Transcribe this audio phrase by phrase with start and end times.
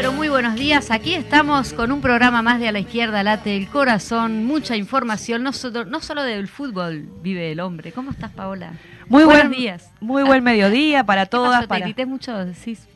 [0.00, 0.92] Pero muy buenos días.
[0.92, 4.44] Aquí estamos con un programa más de A la Izquierda Late el Corazón.
[4.44, 7.90] Mucha información, no solo, no solo del fútbol vive el hombre.
[7.90, 8.74] ¿Cómo estás, Paola?
[9.08, 9.90] Muy buenos buen, días.
[9.98, 11.66] Muy buen mediodía para ¿Qué todas.
[11.66, 11.82] pasó?
[11.82, 12.86] Te para- mucho, decís.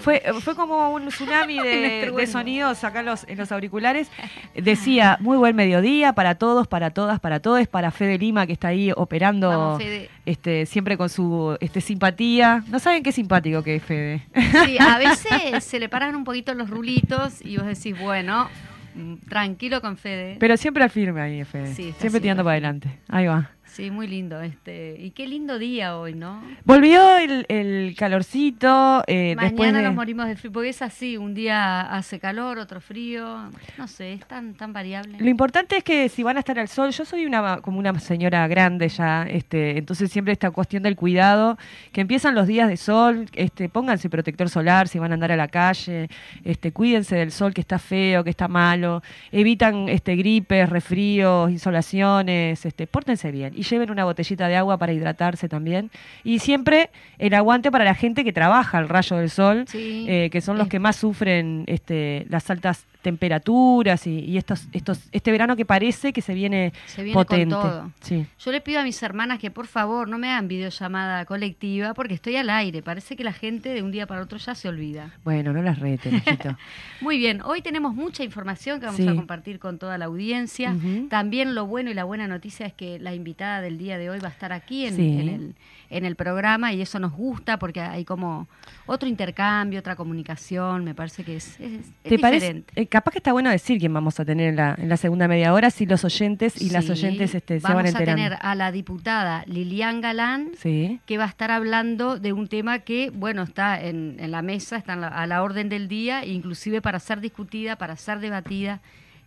[0.00, 4.10] Fue, fue como un tsunami Un de, de sonidos acá en los, en los auriculares.
[4.54, 8.68] Decía, muy buen mediodía para todos, para todas, para todos, para Fede Lima que está
[8.68, 9.82] ahí operando Vamos,
[10.24, 12.64] este, siempre con su este, simpatía.
[12.68, 14.26] No saben qué simpático que es Fede.
[14.34, 18.48] Sí, a veces se le paran un poquito los rulitos y vos decís, bueno,
[18.94, 20.36] mm, tranquilo con Fede.
[20.38, 21.74] Pero siempre al firme ahí, Fede.
[21.74, 22.98] Sí, siempre tirando para adelante.
[23.08, 23.50] Ahí va.
[23.76, 24.40] Sí, muy lindo.
[24.40, 26.42] este Y qué lindo día hoy, ¿no?
[26.64, 29.02] Volvió el, el calorcito.
[29.06, 32.58] eh, después Mañana de- nos morimos de frío, porque es así, un día hace calor,
[32.58, 35.18] otro frío, no sé, es tan, tan variable.
[35.20, 37.98] Lo importante es que si van a estar al sol, yo soy una como una
[38.00, 41.58] señora grande ya, este, entonces siempre esta cuestión del cuidado,
[41.92, 45.36] que empiezan los días de sol, este, pónganse protector solar si van a andar a
[45.36, 46.08] la calle,
[46.44, 49.02] este, cuídense del sol que está feo, que está malo,
[49.32, 54.92] evitan este gripes, resfríos, insolaciones, este, pórtense bien y lleven una botellita de agua para
[54.92, 55.90] hidratarse también
[56.24, 60.06] y siempre el aguante para la gente que trabaja al rayo del sol, Sí.
[60.08, 64.98] eh, que son los que más sufren este, las altas temperaturas y, y estos, estos,
[65.12, 67.54] este verano que parece que se viene, Se viene potente.
[67.54, 67.92] con todo.
[68.00, 68.26] Sí.
[68.40, 72.14] Yo le pido a mis hermanas que por favor no me hagan videollamada colectiva porque
[72.14, 72.82] estoy al aire.
[72.82, 75.12] Parece que la gente de un día para otro ya se olvida.
[75.24, 76.56] Bueno, no las rete, mijito.
[77.00, 79.06] Muy bien, hoy tenemos mucha información que vamos Sí.
[79.08, 80.74] a compartir con toda la audiencia.
[81.10, 84.18] También lo bueno y la buena noticia es que la invitada del día de hoy
[84.18, 85.18] va a estar aquí en, Sí.
[85.20, 85.54] en el,
[85.90, 88.48] en el programa y eso nos gusta porque hay como
[88.86, 90.84] otro intercambio, otra comunicación.
[90.84, 92.46] Me parece que es, es, es ¿Te parece?
[92.46, 92.72] diferente.
[92.80, 95.28] eh, capaz que está bueno decir quién vamos a tener en la, en la segunda
[95.28, 98.22] media hora, si los oyentes y las oyentes este, se vamos van a enterando.
[98.22, 101.00] tener a la diputada Lilian Galán, Sí.
[101.06, 104.76] que va a estar hablando de un tema que, bueno, está en, en la mesa,
[104.76, 108.80] está la- a la orden del día, inclusive para ser discutida, para ser debatida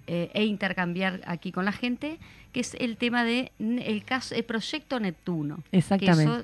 [0.07, 2.17] eh, e intercambiar aquí con la gente,
[2.51, 5.63] que es el tema de n- el caso, el proyecto Neptuno.
[5.71, 6.23] Que Exactamente.
[6.23, 6.43] eso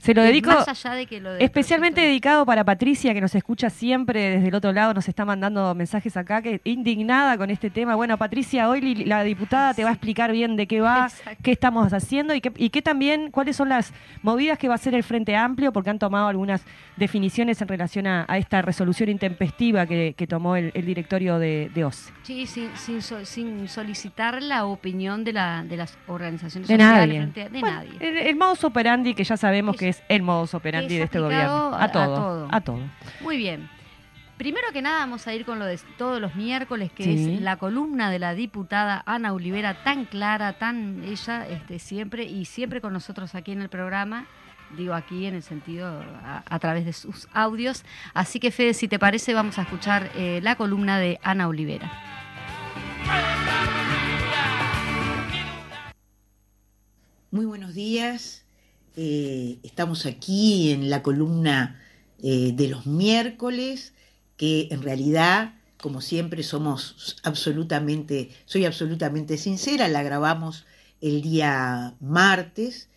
[0.00, 3.20] Se lo es dedico más allá de que lo del especialmente dedicado para Patricia, que
[3.20, 7.50] nos escucha siempre desde el otro lado, nos está mandando mensajes acá, que indignada con
[7.50, 7.94] este tema.
[7.96, 11.38] Bueno, Patricia, hoy la diputada te va a explicar bien de qué va, Exacto.
[11.42, 14.76] qué estamos haciendo y qué, y qué también, cuáles son las movidas que va a
[14.76, 16.62] hacer el Frente Amplio, porque han tomado algunas
[16.96, 21.70] definiciones en relación a, a esta resolución intempestiva que, que tomó el, el directorio de,
[21.74, 22.12] de OCE.
[22.22, 26.98] Sí, sin, sin, so- sin solicitar la opinión de, la, de las organizaciones De sociales
[27.08, 27.20] nadie.
[27.20, 27.90] frente de Bueno, nadie.
[28.00, 31.74] El, el modus operandi que ya sabemos que es el modus operandi de este gobierno.
[31.74, 32.14] a- todo.
[32.14, 32.48] todo.
[32.50, 32.80] A todo.
[33.20, 33.68] Muy bien.
[34.38, 37.34] Primero que nada vamos a ir con lo de todos los miércoles, que Sí.
[37.34, 42.46] es la columna de la diputada Ana Olivera, tan clara, tan ella este, siempre y
[42.46, 44.24] siempre con nosotros aquí en el programa,
[44.78, 45.86] digo aquí en el sentido
[46.24, 47.84] a, a través de sus audios.
[48.14, 51.90] Así que Fede, si te parece, vamos a escuchar eh, la columna de Ana Olivera.
[57.30, 58.39] Muy buenos días.
[58.96, 61.80] Eh, estamos aquí en la columna
[62.22, 63.94] eh, de los miércoles,
[64.36, 70.66] que en realidad, como siempre, somos absolutamente, soy absolutamente sincera, la grabamos
[71.00, 72.88] el día martes.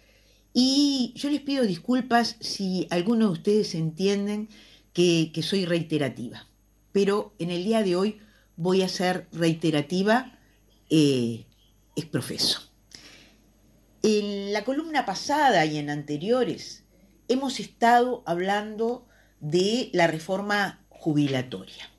[0.53, 4.50] Y yo les pido disculpas si algunos de ustedes entienden
[4.94, 6.47] que, que soy reiterativa.
[6.91, 8.19] Pero en el día de hoy
[8.56, 10.38] voy a ser reiterativa
[10.89, 11.45] eh,
[11.95, 12.72] es profeso.
[14.03, 16.83] En la columna pasada y en anteriores
[17.29, 19.07] hemos estado hablando
[19.39, 21.89] de la reforma jubilatoria.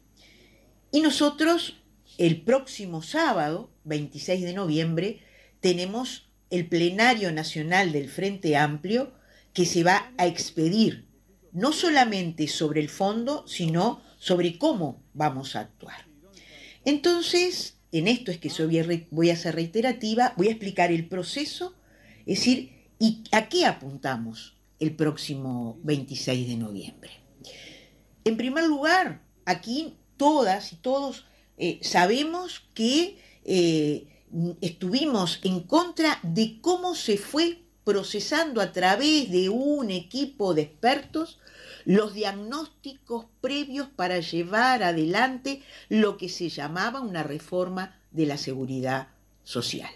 [0.92, 1.80] Y nosotros
[2.18, 5.20] el próximo sábado, 26 de noviembre,
[5.60, 9.12] tenemos el plenario nacional del Frente Amplio
[9.54, 11.06] que se va a expedir
[11.52, 16.06] no solamente sobre el fondo, sino sobre cómo vamos a actuar.
[16.84, 18.50] Entonces, en esto es que
[18.82, 21.74] re- voy a ser reiterativa, voy a explicar el proceso,
[22.26, 27.10] es decir, y a qué apuntamos el próximo 26 de noviembre.
[28.24, 31.26] En primer lugar, aquí todas y todos
[31.58, 34.06] eh, sabemos que eh,
[34.60, 41.38] estuvimos en contra de cómo se fue procesando a través de un equipo de expertos
[41.84, 49.08] los diagnósticos previos para llevar adelante lo que se llamaba una reforma de la seguridad
[49.42, 49.90] social.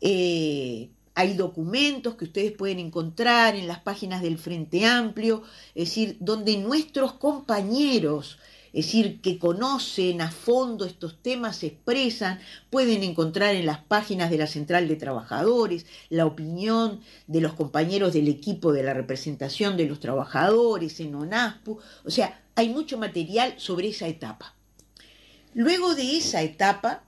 [0.00, 5.42] Eh, hay documentos que ustedes pueden encontrar en las páginas del Frente Amplio,
[5.74, 8.38] es decir, donde nuestros compañeros,
[8.72, 14.28] es decir, que conocen a fondo estos temas, se expresan, pueden encontrar en las páginas
[14.28, 19.76] de la Central de Trabajadores la opinión de los compañeros del equipo de la representación
[19.76, 24.54] de los trabajadores en ONASPU, o sea, hay mucho material sobre esa etapa.
[25.54, 27.04] Luego de esa etapa,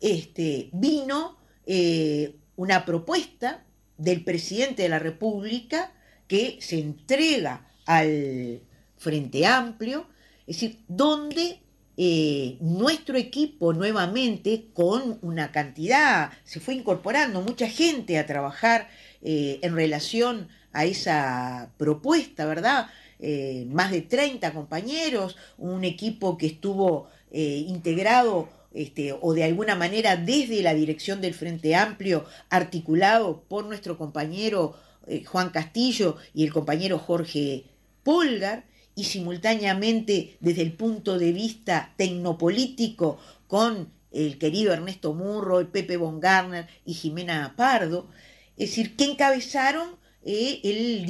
[0.00, 3.62] este, vino eh, una propuesta
[3.98, 5.92] del presidente de la República
[6.26, 8.60] que se entrega al
[8.96, 10.06] Frente Amplio,
[10.40, 11.60] es decir, donde
[11.96, 18.88] eh, nuestro equipo nuevamente, con una cantidad, se fue incorporando mucha gente a trabajar
[19.22, 22.88] eh, en relación a esa propuesta, ¿verdad?
[23.20, 30.16] Eh, más de 30 compañeros, un equipo que estuvo integrado este, o de alguna manera
[30.16, 34.76] desde la dirección del Frente Amplio, articulado por nuestro compañero
[35.06, 37.64] eh, Juan Castillo y el compañero Jorge
[38.02, 38.64] Polgar,
[38.98, 45.96] y simultáneamente desde el punto de vista tecnopolítico con el querido Ernesto Murro, el Pepe
[45.96, 48.08] Von Garner y Jimena Pardo,
[48.56, 49.90] es decir, que encabezaron
[50.24, 51.06] eh,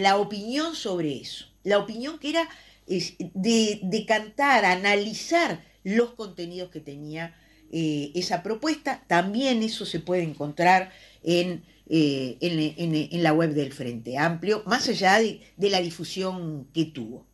[0.00, 2.48] la opinión sobre eso, la opinión que era
[2.86, 7.36] es, de, de cantar, analizar los contenidos que tenía
[7.70, 9.04] eh, esa propuesta.
[9.06, 10.92] También eso se puede encontrar
[11.22, 15.40] en, eh, en, en, la web del Frente Amplio, más allá de,
[15.70, 17.26] la difusión que tuvo.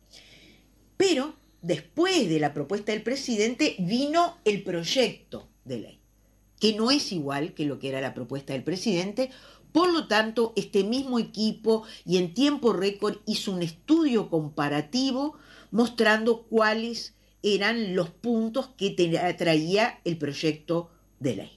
[0.97, 5.99] Pero después de la propuesta del presidente vino el proyecto de ley,
[6.59, 9.29] que no es igual que lo que era la propuesta del presidente.
[9.71, 15.37] Por lo tanto, este mismo equipo y en tiempo récord hizo un estudio comparativo
[15.71, 17.13] mostrando cuáles
[17.43, 18.91] eran los puntos que
[19.37, 20.89] traía el proyecto
[21.19, 21.51] de ley.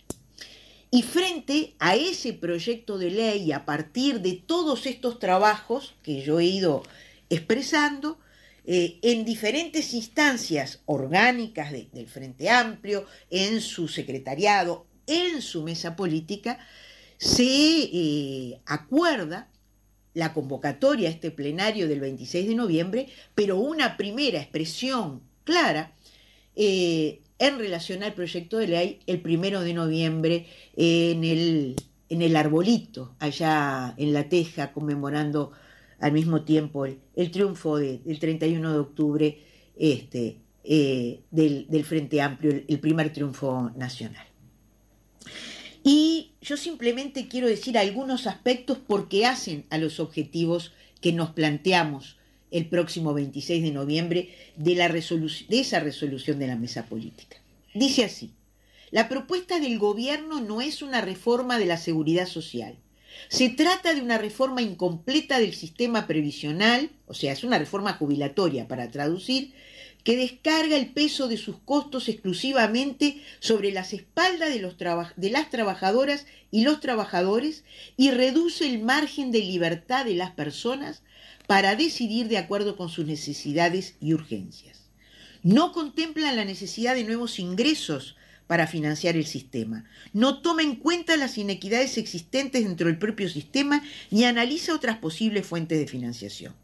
[0.90, 6.38] Y frente a ese proyecto de ley, a partir de todos estos trabajos que yo
[6.38, 6.84] he ido
[7.30, 8.18] expresando,
[8.66, 15.96] eh, en diferentes instancias orgánicas de, del Frente Amplio, en su secretariado, en su mesa
[15.96, 16.58] política,
[17.18, 19.50] se eh, acuerda
[20.14, 25.92] la convocatoria a este plenario del 26 de noviembre, pero una primera expresión clara
[26.56, 30.46] eh, en relación al proyecto de ley el primero de noviembre
[30.76, 31.76] en el,
[32.08, 35.52] en el arbolito, allá en La Teja, conmemorando
[36.00, 39.38] al mismo tiempo el, triunfo de, del 31 de octubre
[39.76, 44.26] este, eh, del, del, Frente Amplio, el primer triunfo nacional.
[45.82, 52.16] Y yo simplemente quiero decir algunos aspectos porque hacen a los objetivos que nos planteamos
[52.54, 54.74] el próximo 26 de noviembre de,
[55.50, 57.36] esa resolución de la mesa política.
[57.74, 58.30] Dice así,
[58.92, 62.76] la propuesta del gobierno no es una reforma de la seguridad social.
[63.28, 68.68] Se trata de una reforma incompleta del sistema previsional, o sea, es una reforma jubilatoria
[68.68, 69.52] para traducir,
[70.04, 76.62] que descarga el peso de sus costos exclusivamente sobre las espaldas de, las trabajadoras y
[76.62, 77.64] los trabajadores
[77.96, 81.02] y reduce el margen de libertad de las personas
[81.46, 84.90] para decidir de acuerdo con sus necesidades y urgencias.
[85.42, 89.84] No contempla la necesidad de nuevos ingresos para financiar el sistema.
[90.12, 95.46] No toma en cuenta las inequidades existentes dentro del propio sistema ni analiza otras posibles
[95.46, 96.54] fuentes de financiación.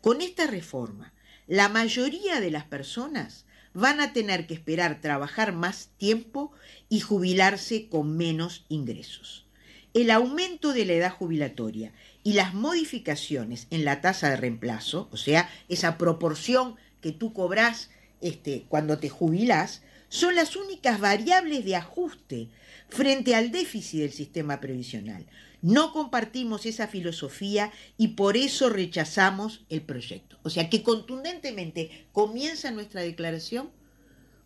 [0.00, 1.12] Con esta reforma,
[1.46, 6.52] la mayoría de las personas van a tener que esperar trabajar más tiempo
[6.88, 9.46] y jubilarse con menos ingresos.
[9.94, 11.92] El aumento de la edad jubilatoria
[12.24, 17.90] y las modificaciones en la tasa de reemplazo, o sea, esa proporción que tú cobras
[18.20, 22.48] este, cuando te jubilas, son las únicas variables de ajuste
[22.88, 25.26] frente al déficit del sistema previsional.
[25.62, 30.38] No compartimos esa filosofía y por eso rechazamos el proyecto.
[30.42, 33.70] O sea que contundentemente comienza nuestra declaración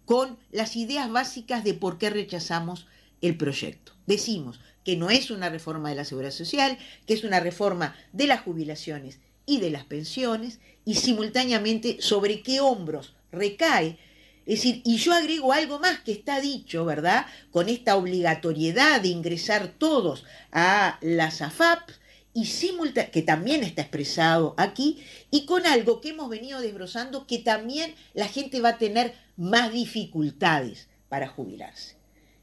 [0.04, 2.86] con las ideas básicas de por qué rechazamos
[3.20, 3.92] el proyecto.
[4.06, 8.26] Decimos que no es una reforma de la seguridad social, que es una reforma de
[8.26, 13.98] las jubilaciones y de las pensiones, y simultáneamente sobre qué hombros recae
[14.46, 17.26] Es decir, y yo agrego algo más que está dicho, ¿verdad?
[17.50, 21.90] Con esta obligatoriedad de ingresar todos a las AFAP
[22.32, 27.38] y simulta que también está expresado aquí, y con algo que hemos venido desbrozando, que
[27.38, 31.95] también la gente va a tener más dificultades para jubilarse.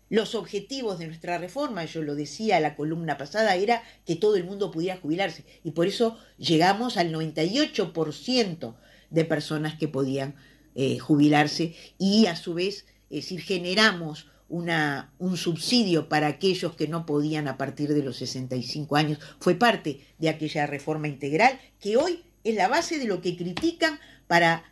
[0.09, 4.43] Los objetivos de nuestra reforma, yo lo decía la columna pasada, era que todo el
[4.43, 8.75] mundo pudiera jubilarse, y por eso llegamos al 98%
[9.09, 10.35] de personas que podían
[10.75, 17.05] eh, jubilarse y a su vez, es generamos una, un subsidio para aquellos que no
[17.05, 19.19] podían a partir de los 65 años.
[19.39, 23.99] Fue parte de aquella reforma integral que hoy es la base de lo que critican
[24.27, 24.63] para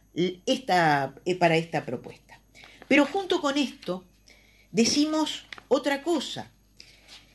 [0.45, 2.39] esta, eh, para esta propuesta.
[2.87, 4.05] Pero junto con esto
[4.71, 6.51] decimos otra cosa.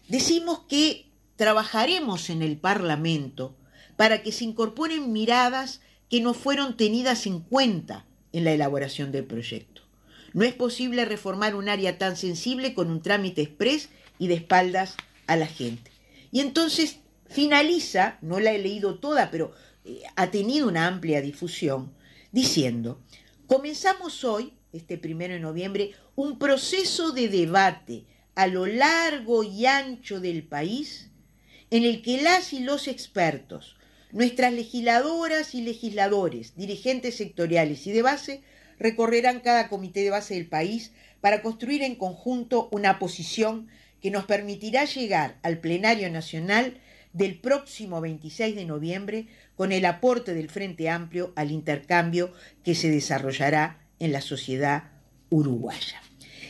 [0.09, 3.57] Decimos que trabajaremos en el Parlamento
[3.97, 9.25] para que se incorporen miradas que no fueron tenidas en cuenta en la elaboración del
[9.25, 9.83] proyecto.
[10.33, 13.89] No es posible reformar un área tan sensible con un trámite express
[14.19, 15.91] y de espaldas a la gente.
[16.31, 21.93] Y entonces finaliza, no la he leído toda, pero eh, ha tenido una amplia difusión,
[22.33, 23.01] diciendo,
[23.47, 28.05] comenzamos hoy, este primero de noviembre, un proceso de debate
[28.35, 31.11] a lo largo y ancho del país
[31.71, 33.77] en el que las y los expertos,
[34.13, 38.43] Nuestras legisladoras y legisladores, dirigentes sectoriales y de base
[38.79, 43.69] recorrerán cada comité de base del país para construir en conjunto una posición
[44.01, 46.81] que nos permitirá llegar al plenario nacional
[47.13, 52.91] del próximo 26 de noviembre con el aporte del Frente Amplio al intercambio que se
[52.91, 54.91] desarrollará en la sociedad
[55.31, 56.03] uruguaya.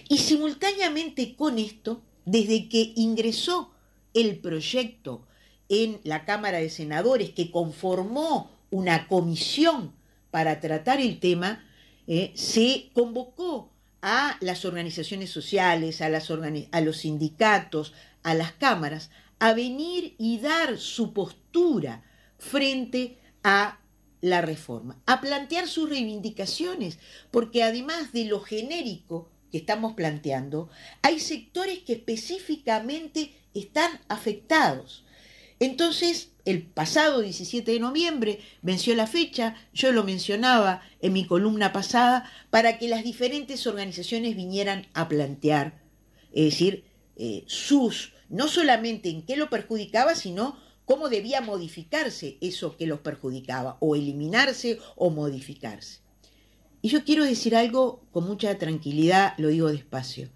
[0.08, 3.72] Y simultáneamente con esto, desde que ingresó
[4.14, 5.26] el proyecto
[5.68, 9.92] en la Cámara de Senadores que conformó una comisión
[10.30, 11.64] para tratar el tema,
[12.06, 13.72] eh, se convocó
[14.02, 20.38] a las organizaciones sociales, a, las a los sindicatos, a las cámaras, a venir y
[20.38, 22.04] dar su postura
[22.38, 23.80] frente a
[24.26, 26.98] la reforma, a plantear sus reivindicaciones,
[27.30, 30.68] porque además de lo genérico que estamos planteando,
[31.02, 35.04] hay sectores que específicamente están afectados.
[35.60, 41.72] Entonces, el pasado 17 de noviembre venció la fecha, yo lo mencionaba en mi columna
[41.72, 45.80] pasada, para que las diferentes organizaciones vinieran a plantear,
[46.32, 46.84] es decir,
[47.16, 53.00] eh, sus, no solamente en qué lo perjudicaba, sino cómo debía modificarse eso que los
[53.00, 56.00] perjudicaba, o eliminarse o modificarse.
[56.80, 60.30] Y yo quiero decir algo con mucha tranquilidad, lo digo despacio.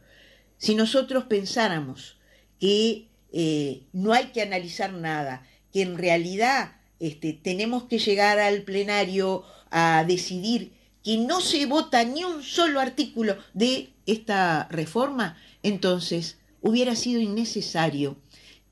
[0.58, 2.18] Si nosotros pensáramos
[2.58, 8.62] que eh, no hay que analizar nada, que en realidad este, tenemos que llegar al
[8.62, 10.72] plenario a decidir
[11.04, 18.16] que no se vota ni un solo artículo de esta reforma, entonces hubiera sido innecesario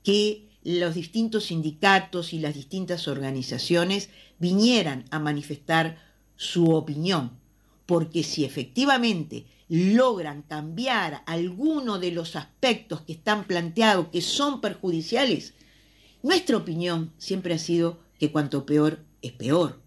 [0.03, 5.97] que los distintos sindicatos y las distintas organizaciones vinieran a manifestar
[6.35, 7.31] su opinión,
[7.85, 15.53] porque si efectivamente logran cambiar alguno de los aspectos que están planteados que son perjudiciales,
[16.23, 19.79] nuestra opinión siempre ha sido que cuanto peor es peor.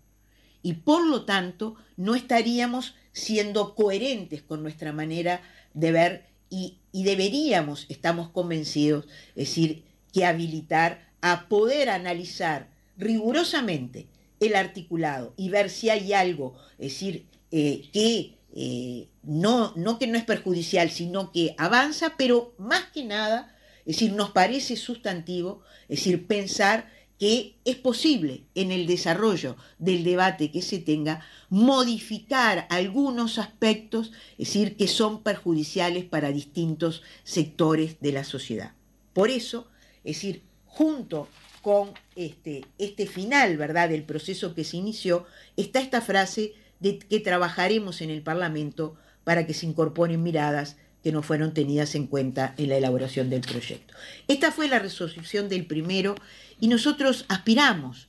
[0.63, 5.43] Y por lo tanto no estaríamos siendo coherentes con nuestra manera
[5.75, 14.07] de ver y, deberíamos, estamos convencidos, decir, que habilitar a poder analizar rigurosamente
[14.41, 20.07] el articulado y ver si hay algo, es decir, eh, que eh, no, no que
[20.07, 25.63] no es perjudicial, sino que avanza, pero más que nada, es decir, nos parece sustantivo,
[25.89, 32.67] es decir, pensar que es posible en el desarrollo del debate que se tenga modificar
[32.69, 38.73] algunos aspectos, es decir, que son perjudiciales para distintos sectores de la sociedad.
[39.13, 39.69] Por eso,
[40.05, 41.29] es decir, junto
[41.63, 47.21] con este, este final, ¿verdad?, del proceso que se inició, está esta frase de que
[47.21, 52.55] trabajaremos en el Parlamento para que se incorporen miradas que no fueron tenidas en cuenta
[52.57, 53.95] en la elaboración del proyecto.
[54.29, 56.15] Esta fue la resolución del primero
[56.61, 58.09] y nosotros aspiramos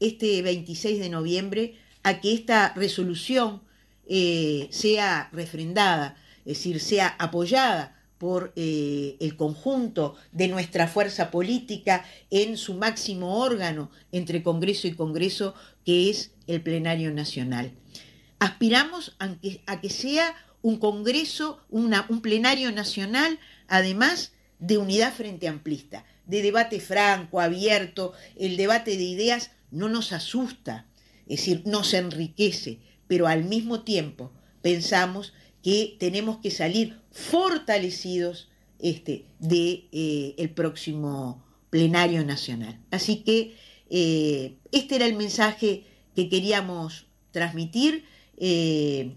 [0.00, 3.62] este 26 de noviembre a que esta resolución
[4.08, 12.04] eh, sea refrendada, es decir, sea apoyada por eh, el conjunto de nuestra fuerza política
[12.30, 17.72] en su máximo órgano entre Congreso y Congreso, que es el Plenario Nacional.
[18.38, 26.42] Aspiramos a que, sea un Congreso, un plenario nacional, además de unidad frente amplista, de
[26.42, 30.86] debate franco, abierto, el debate de ideas no nos asusta,
[31.26, 34.30] es decir, nos enriquece, pero al mismo tiempo
[34.62, 42.78] pensamos que tenemos que salir fortalecidos este, de eh, el próximo plenario nacional.
[42.90, 43.54] Así que
[43.90, 45.84] eh, este era el mensaje
[46.16, 48.04] que queríamos transmitir.
[48.38, 49.12] Eh,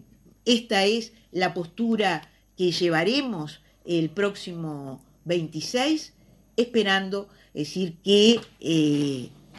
[0.45, 6.13] esta es la postura que llevaremos el próximo 26,
[6.57, 8.39] esperando decir que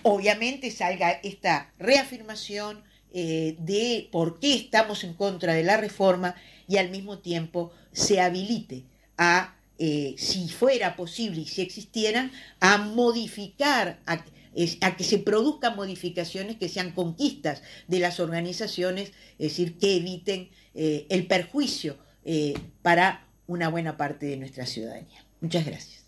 [0.03, 6.35] obviamente salga esta reafirmación de por qué estamos en contra de la reforma
[6.69, 8.85] y al mismo tiempo se habilite
[9.19, 14.25] a eh, si fuera posible y si existieran, a modificar, a,
[14.97, 21.07] que se produzcan modificaciones que sean conquistas de las organizaciones, es decir, que eviten eh,
[21.11, 25.25] el perjuicio eh, para una buena parte de nuestra ciudadanía.
[25.43, 26.07] Muchas gracias.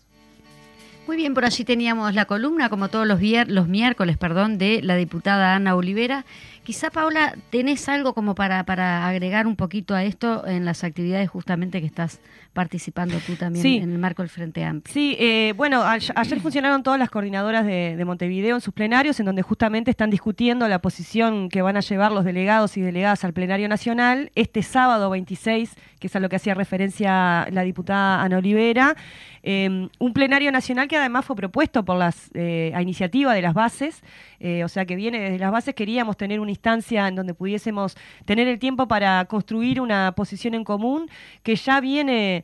[1.05, 4.95] Muy bien, por allí teníamos la columna, como todos los, los miércoles, perdón, de la
[4.95, 6.25] diputada Ana Olivera.
[6.69, 11.27] Quizá, Paula, tenés algo como para, para agregar un poquito a esto en las actividades
[11.27, 12.19] justamente que estás
[12.53, 14.93] participando tú también en el marco del Frente Amplio.
[14.93, 19.43] Sí, eh, bueno, ayer funcionaron todas las coordinadoras de, Montevideo en sus plenarios, en donde
[19.43, 23.67] justamente están discutiendo la posición que van a llevar los delegados y delegadas al plenario
[23.69, 28.95] nacional este sábado 26, que es a lo que hacía referencia la diputada Ana Olivera.
[29.43, 33.53] Em, un plenario nacional que además fue propuesto por las eh, a iniciativa de las
[33.53, 34.03] bases,
[34.39, 37.95] eh, o sea que viene desde las bases, queríamos tener una instancia en donde pudiésemos
[38.25, 41.09] tener el tiempo para construir una posición en común
[41.43, 42.38] que ya viene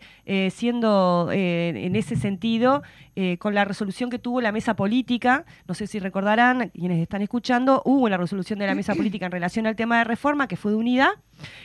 [0.51, 2.83] siendo en ese sentido
[3.39, 7.81] con la resolución que tuvo la mesa política, no sé si recordarán, quienes están escuchando,
[7.85, 10.71] hubo una resolución de la mesa política en relación al tema de reforma que fue
[10.71, 11.11] de unidad.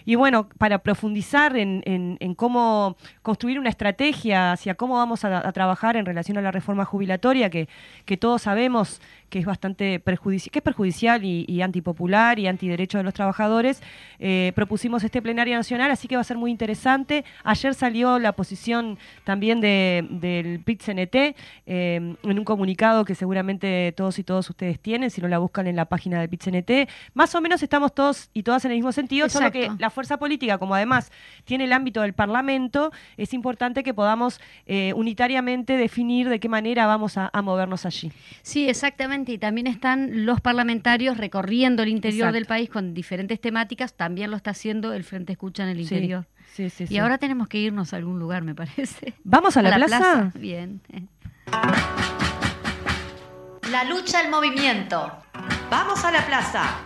[0.05, 6.07] Y bueno, para profundizar en, cómo construir una estrategia hacia cómo vamos a, trabajar en
[6.07, 7.69] relación a la reforma jubilatoria, que,
[8.05, 13.05] que todos sabemos que es bastante perjudicial, que es perjudicial y, antipopular y antiderecho de
[13.05, 13.83] los trabajadores,
[14.19, 17.25] eh, propusimos este plenario nacional, así que va a ser muy interesante.
[17.45, 21.37] Ayer salió la posición también de, del PIT-CNT
[21.67, 25.67] eh, en un comunicado que seguramente todos y todos ustedes tienen, si no la buscan
[25.67, 26.89] en la página del PIT-CNT.
[27.15, 30.19] Más o menos estamos todos y todas en el mismo sentido, solo que la fuerza
[30.19, 31.11] política, como además
[31.45, 36.87] tiene el ámbito del Parlamento, es importante que podamos eh, unitariamente definir de qué manera
[36.87, 38.13] vamos a movernos allí.
[38.43, 43.95] Sí, exactamente y también están los parlamentarios recorriendo el interior del país con diferentes temáticas,
[43.95, 46.27] también lo está haciendo el Frente Escucha en el interior.
[46.53, 49.15] Sí, sí, y ahora tenemos que irnos a algún lugar, me parece.
[49.25, 50.33] ¿Vamos a la, plaza?
[50.35, 50.81] Bien.
[53.71, 55.13] La lucha al movimiento.
[55.71, 56.81] Vamos a la plaza.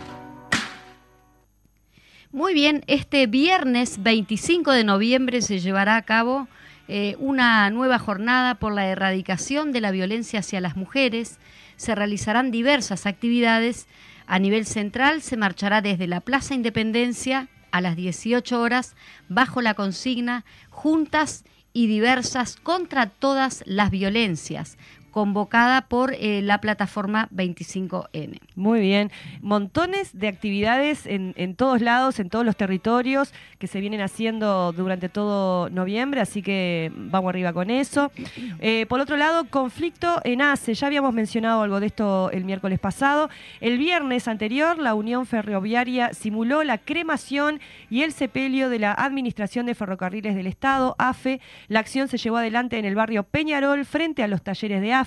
[2.32, 6.48] Muy bien, este viernes 25 de noviembre se llevará a cabo
[6.88, 11.38] eh, una nueva jornada por la erradicación de la violencia hacia las mujeres
[11.76, 13.86] se realizarán diversas actividades.
[14.26, 18.94] A nivel central se marchará desde la Plaza Independencia a las 18 horas
[19.28, 24.78] bajo la consigna Juntas y diversas contra todas las violencias,
[25.14, 28.40] convocada por eh, la plataforma 25N.
[28.56, 34.00] Muy bien, montones de actividades en, todos lados, en todos los territorios que se vienen
[34.00, 38.10] haciendo durante todo noviembre, así que vamos arriba con eso.
[38.58, 42.80] Eh, por otro lado, conflicto en ACE, ya habíamos mencionado algo de esto el miércoles
[42.80, 43.30] pasado.
[43.60, 49.66] El viernes anterior, la Unión Ferroviaria simuló la cremación y el sepelio de la Administración
[49.66, 51.40] de Ferrocarriles del Estado, AFE.
[51.68, 55.03] La acción se llevó adelante en el barrio Peñarol, frente a los talleres de AFE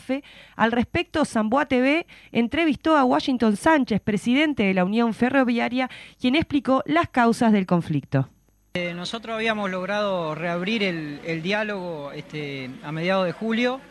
[0.56, 6.84] al respecto, Zamboa TV entrevistó a Washington Sánchez, presidente de la Unión Ferroviaria, quien explicó
[6.86, 8.30] las causas del conflicto.
[8.74, 13.82] Eh, nosotros habíamos logrado reabrir el, diálogo este, a mediados de julio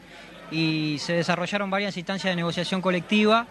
[0.50, 3.48] y se desarrollaron varias instancias de negociación colectiva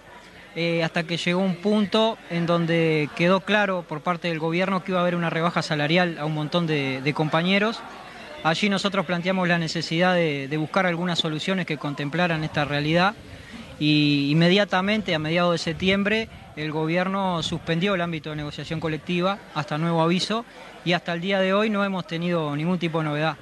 [0.56, 4.91] eh, hasta que llegó un punto en donde quedó claro por parte del gobierno que
[4.91, 7.82] iba a haber una rebaja salarial a un montón de compañeros
[8.45, 13.15] Allí nosotros planteamos la necesidad de, buscar algunas soluciones que contemplaran esta realidad
[13.79, 19.79] y inmediatamente a mediados de septiembre el gobierno suspendió el ámbito de negociación colectiva hasta
[19.79, 20.45] nuevo aviso
[20.86, 23.36] y hasta el día de hoy no hemos tenido ningún tipo de novedad.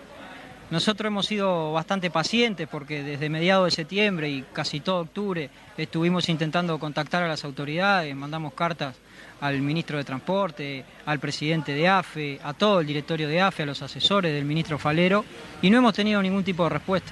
[0.71, 6.29] Nosotros hemos sido bastante pacientes porque desde mediados de septiembre y casi todo octubre estuvimos
[6.29, 8.95] intentando contactar a las autoridades, mandamos cartas
[9.43, 13.65] al ministro de Transporte, al presidente de AFE, a todo el directorio de AFE, a
[13.65, 15.25] los asesores del ministro Falero,
[15.62, 17.12] y no hemos tenido ningún tipo de respuesta.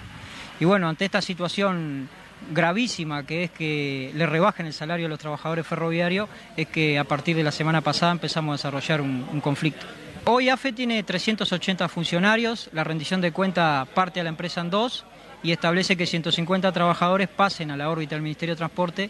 [0.57, 2.07] Y bueno, ante esta situación
[2.53, 7.03] gravísima que es que le rebajen el salario a los trabajadores ferroviarios, es que a
[7.03, 9.85] partir de la semana pasada empezamos a desarrollar un, conflicto.
[10.23, 15.03] Hoy AFE tiene 380 funcionarios, la rendición de cuenta parte a la empresa en dos
[15.43, 19.09] y establece que 150 trabajadores pasen a la órbita del Ministerio de Transporte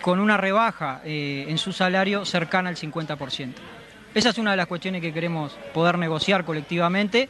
[0.00, 3.52] con una rebaja eh, en su salario cercana al 50%.
[4.14, 7.28] Esa es una de las cuestiones que queremos poder negociar colectivamente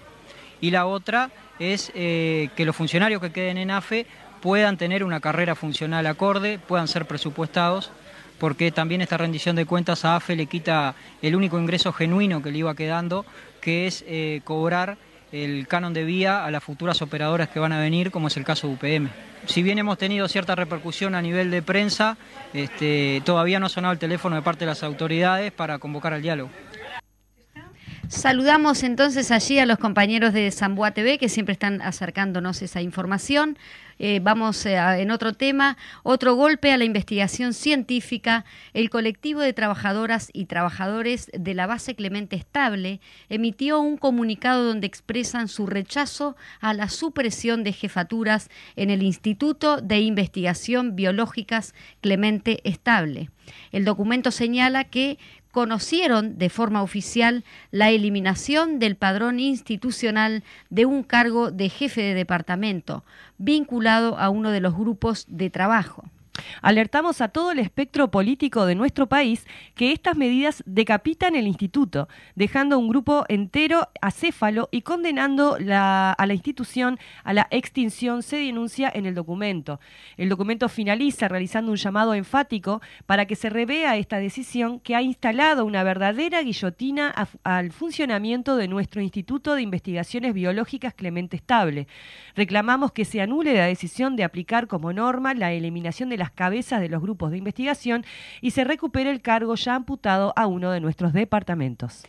[0.60, 4.06] y la otra es eh, que los funcionarios que queden en AFE
[4.40, 7.90] puedan tener una carrera funcional acorde, puedan ser presupuestados,
[8.38, 12.50] porque también esta rendición de cuentas a AFE le quita el único ingreso genuino que
[12.50, 13.26] le iba quedando,
[13.60, 14.96] que es eh, cobrar
[15.32, 18.44] el canon de vía a las futuras operadoras que van a venir, como es el
[18.44, 19.10] caso de UPM.
[19.46, 22.16] Si bien hemos tenido cierta repercusión a nivel de prensa,
[22.52, 26.22] este, todavía no ha sonado el teléfono de parte de las autoridades para convocar al
[26.22, 26.50] diálogo.
[28.10, 33.56] Saludamos entonces allí a los compañeros de Zamboa TV que siempre están acercándonos esa información.
[34.00, 38.44] Eh, vamos eh, en otro tema, otro golpe a la investigación científica.
[38.72, 44.88] El colectivo de trabajadoras y trabajadores de la base Clemente Estable emitió un comunicado donde
[44.88, 52.60] expresan su rechazo a la supresión de jefaturas en el Instituto de Investigación Biológicas Clemente
[52.68, 53.30] Estable.
[53.72, 55.18] El documento señala que
[55.50, 62.14] conocieron de forma oficial la eliminación del padrón institucional de un cargo de jefe de
[62.14, 63.04] departamento,
[63.38, 66.04] vinculado a uno de los grupos de trabajo.
[66.62, 72.08] Alertamos a todo el espectro político de nuestro país que estas medidas decapitan el instituto,
[72.34, 78.90] dejando un grupo entero acéfalo y condenando a la institución a la extinción, se denuncia
[78.92, 79.80] en el documento.
[80.16, 85.02] El documento finaliza realizando un llamado enfático para que se revea esta decisión que ha
[85.02, 91.86] instalado una verdadera guillotina al funcionamiento de nuestro Instituto de Investigaciones Biológicas Clemente Estable.
[92.34, 96.80] Reclamamos que se anule la decisión de aplicar como norma la eliminación de las cabezas
[96.80, 98.04] de los grupos de investigación
[98.40, 102.04] y se recupere el cargo ya amputado a uno de nuestros departamentos.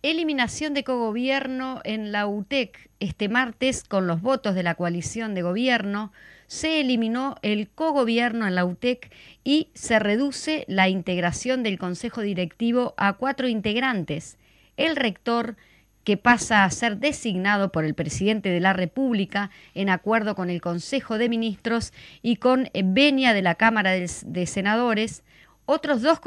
[0.00, 2.88] Eliminación de cogobierno en la UTEC.
[3.00, 6.12] Este martes, con los votos de la coalición de gobierno,
[6.46, 9.10] se eliminó el cogobierno en la UTEC
[9.44, 14.38] y se reduce la integración del Consejo Directivo a cuatro integrantes.
[14.76, 15.56] El rector,
[16.08, 20.62] que pasa a ser designado por el presidente de la República en acuerdo con el
[20.62, 21.92] Consejo de Ministros
[22.22, 25.22] y con venia de la Cámara de, Senadores,
[25.66, 26.18] otros dos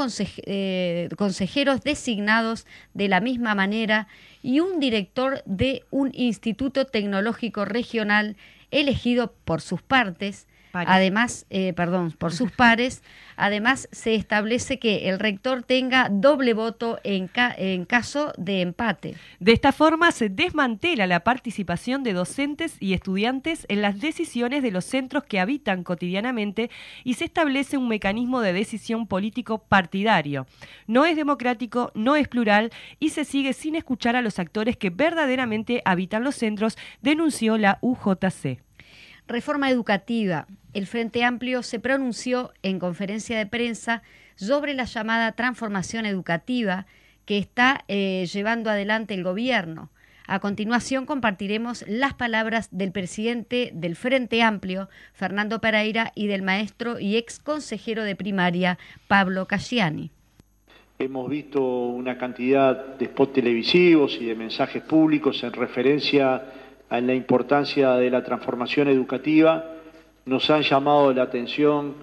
[0.46, 4.08] eh, consejeros designados de la misma manera
[4.44, 8.36] y un director de un instituto tecnológico regional
[8.70, 13.04] elegido por sus partes, Además, eh, perdón, por sus pares,
[13.36, 19.16] además se establece que el rector tenga doble voto en, en caso de empate.
[19.40, 24.72] De esta forma se desmantela la participación de docentes y estudiantes en las decisiones de
[24.72, 26.70] los centros que habitan cotidianamente
[27.04, 30.48] y se establece un mecanismo de decisión político partidario.
[30.88, 34.90] No es democrático, no es plural y se sigue sin escuchar a los actores que
[34.90, 38.60] verdaderamente habitan los centros, denunció la UJC.
[39.32, 40.48] Reforma educativa.
[40.74, 44.04] El Frente Amplio se pronunció en conferencia de prensa
[44.36, 46.86] sobre la llamada transformación educativa
[47.26, 49.90] que está eh, llevando adelante el gobierno.
[50.28, 57.00] A continuación compartiremos las palabras del presidente del Frente Amplio, Fernando Pereira, y del maestro
[57.00, 60.12] y ex consejero de primaria, Pablo Casciani.
[61.00, 66.44] Hemos visto una cantidad de spots televisivos y de mensajes públicos en referencia
[66.92, 69.66] en la importancia de la transformación educativa,
[70.26, 71.94] nos han llamado la atención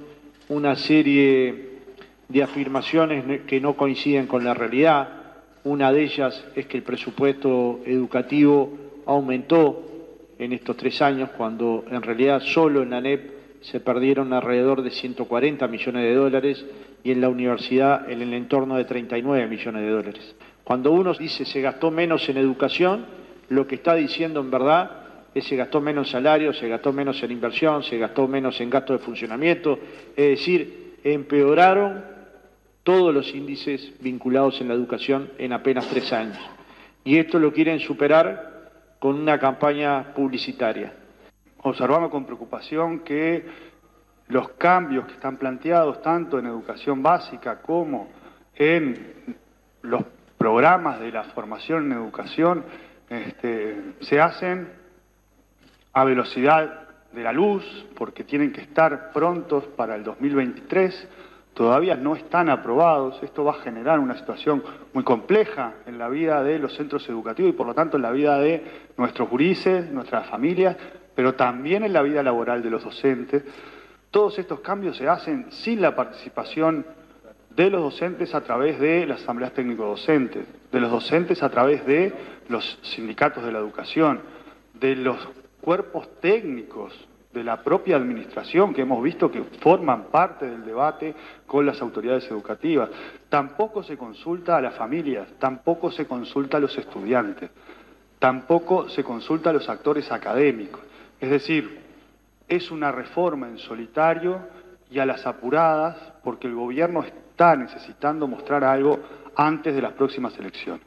[0.48, 1.68] una serie
[2.28, 5.08] de afirmaciones que no coinciden con la realidad.
[5.64, 8.72] Una de ellas es que el presupuesto educativo
[9.06, 9.84] aumentó
[10.38, 14.90] en estos tres años, cuando en realidad solo en la NEP se perdieron alrededor de
[14.90, 16.64] 140 millones de dólares
[17.02, 20.36] y en la universidad en el entorno de 39 millones de dólares.
[20.64, 23.04] Cuando uno dice se gastó menos en educación,
[23.48, 24.90] lo que está diciendo en verdad
[25.34, 28.70] es se gastó menos en salario, se gastó menos en inversión, se gastó menos en
[28.70, 29.78] gasto de funcionamiento,
[30.16, 32.04] es decir, empeoraron
[32.82, 36.38] todos los índices vinculados en la educación en apenas tres años.
[37.04, 40.94] Y esto lo quieren superar con una campaña publicitaria.
[41.62, 43.44] Observamos con preocupación que
[44.28, 48.08] los cambios que están planteados tanto en educación básica como
[48.54, 49.36] en
[49.82, 50.02] los
[50.36, 52.64] programas de la formación en educación
[53.10, 54.68] este, se hacen
[55.92, 57.64] a velocidad de la luz,
[57.96, 61.08] porque tienen que estar prontos para el 2023,
[61.54, 66.42] todavía no están aprobados, esto va a generar una situación muy compleja en la vida
[66.44, 68.62] de los centros educativos y por lo tanto en la vida de
[68.96, 70.76] nuestros gurises, nuestras familias,
[71.14, 73.42] pero también en la vida laboral de los docentes.
[74.10, 76.86] Todos estos cambios se hacen sin la participación
[77.58, 82.12] de los docentes a través de las asambleas técnico-docentes, de los docentes a través de
[82.48, 84.20] los sindicatos de la educación,
[84.74, 85.18] de los
[85.60, 86.94] cuerpos técnicos
[87.32, 91.16] de la propia administración que hemos visto que forman parte del debate
[91.48, 92.90] con las autoridades educativas.
[93.28, 97.50] Tampoco se consulta a las familias, tampoco se consulta a los estudiantes,
[98.20, 100.82] tampoco se consulta a los actores académicos.
[101.20, 101.80] Es decir,
[102.46, 104.46] es una reforma en solitario
[104.92, 107.02] y a las apuradas porque el gobierno
[107.38, 108.98] está necesitando mostrar algo
[109.36, 110.84] antes de las próximas elecciones.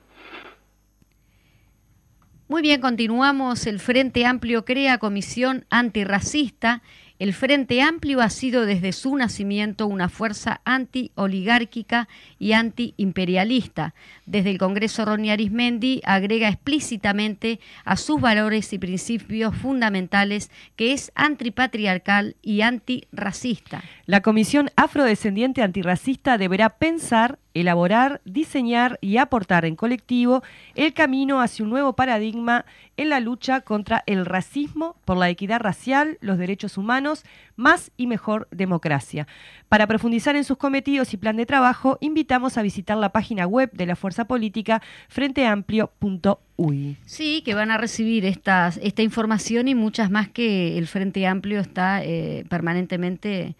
[2.50, 3.66] Muy bien, continuamos.
[3.68, 6.82] El Frente Amplio crea comisión antirracista.
[7.22, 12.08] El Frente Amplio ha sido desde su nacimiento una fuerza anti-oligárquica
[12.40, 13.94] y anti-imperialista.
[14.26, 21.12] Desde el Congreso Ronnie Arismendi agrega explícitamente a sus valores y principios fundamentales que es
[21.14, 23.84] antipatriarcal y antirracista.
[24.08, 30.44] La Comisión Afrodescendiente Antirracista deberá pensar, elaborar, diseñar y aportar en colectivo
[30.76, 32.66] el camino hacia un nuevo paradigma
[32.98, 37.24] en la lucha contra el racismo, por la equidad racial, los derechos humanos,
[37.56, 39.28] más y mejor democracia.
[39.70, 43.72] Para profundizar en sus cometidos y plan de trabajo, invitamos a visitar la página web
[43.74, 46.98] de la Fuerza Política frenteamplio.uy.
[47.06, 52.04] Sí, que van a recibir esta información y muchas más que el Frente Amplio está
[52.04, 53.56] eh, permanentemente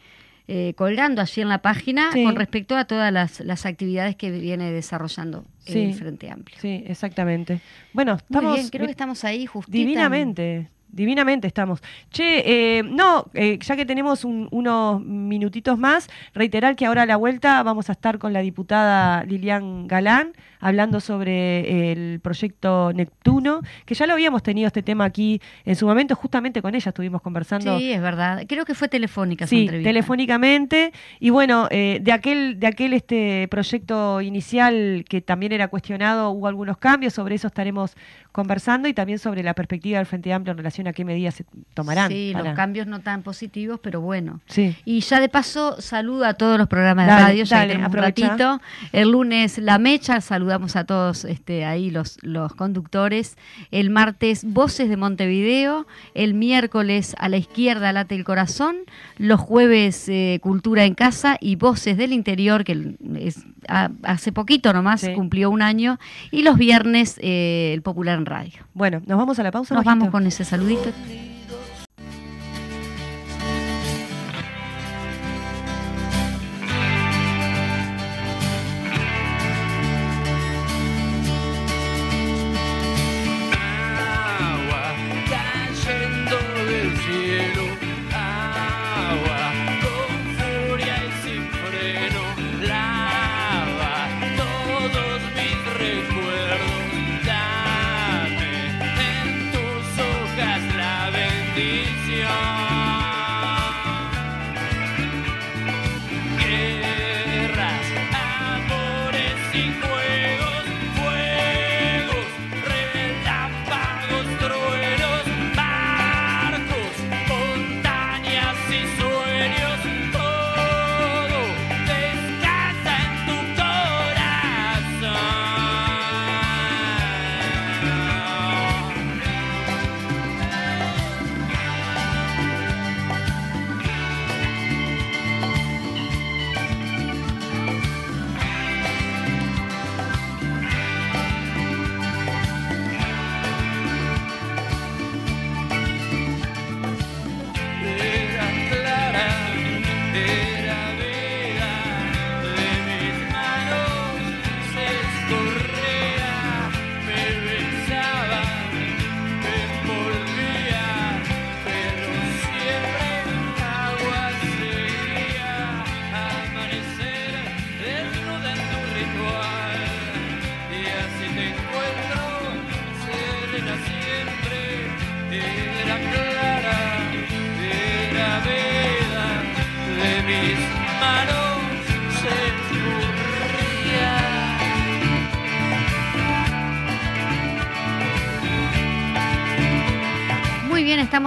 [0.54, 2.26] eh, colgando allí en la página Sí.
[2.26, 5.80] con respecto a todas las, las actividades que viene desarrollando Sí.
[5.80, 6.58] el Frente Amplio.
[6.60, 7.62] Sí, exactamente.
[7.94, 9.78] Bueno, Muy estamos bien, creo que estamos ahí justita.
[9.78, 10.68] divinamente.
[10.94, 11.82] Divinamente estamos.
[12.10, 12.44] Che,
[12.80, 17.16] eh, no, eh, ya que tenemos un- unos minutitos más, reiterar que ahora a la
[17.16, 23.94] vuelta vamos a estar con la diputada Lilian Galán hablando sobre el proyecto Neptuno, que
[23.96, 27.78] ya lo habíamos tenido este tema aquí en su momento, justamente con ella estuvimos conversando.
[27.78, 28.44] Sí, es verdad.
[28.48, 29.90] Creo que fue telefónica su Sí, entrevista.
[29.90, 30.94] telefónicamente.
[31.20, 36.48] Y bueno, eh, de aquel, de aquel este proyecto inicial que también era cuestionado, hubo
[36.48, 37.96] algunos cambios, sobre eso estaremos
[38.32, 41.46] conversando y también sobre la perspectiva del Frente Amplio en relación a qué medidas se
[41.74, 42.10] tomarán.
[42.10, 44.40] Sí, para- los cambios no tan positivos, pero bueno.
[44.46, 44.76] Sí.
[44.86, 47.92] Y ya de paso, saludo a todos los programas de Dale, radio, ya dale, un
[47.92, 48.62] ratito.
[48.94, 50.22] El lunes La Mecha,
[50.52, 53.38] saludamos a todos este, ahí los, los conductores.
[53.72, 55.88] El martes Voces de Montevideo.
[56.14, 58.76] El miércoles A la Izquierda Late el Corazón.
[59.18, 64.74] Los jueves eh, Cultura en Casa y Voces del Interior, que es, a- hace poquito
[64.74, 65.14] nomás Sí.
[65.14, 66.00] cumplió un año.
[66.32, 68.60] Y los viernes eh, El Popular en Radio.
[68.74, 69.74] Bueno, nos vamos a la pausa.
[69.74, 70.92] Nos vamos con ese saludito.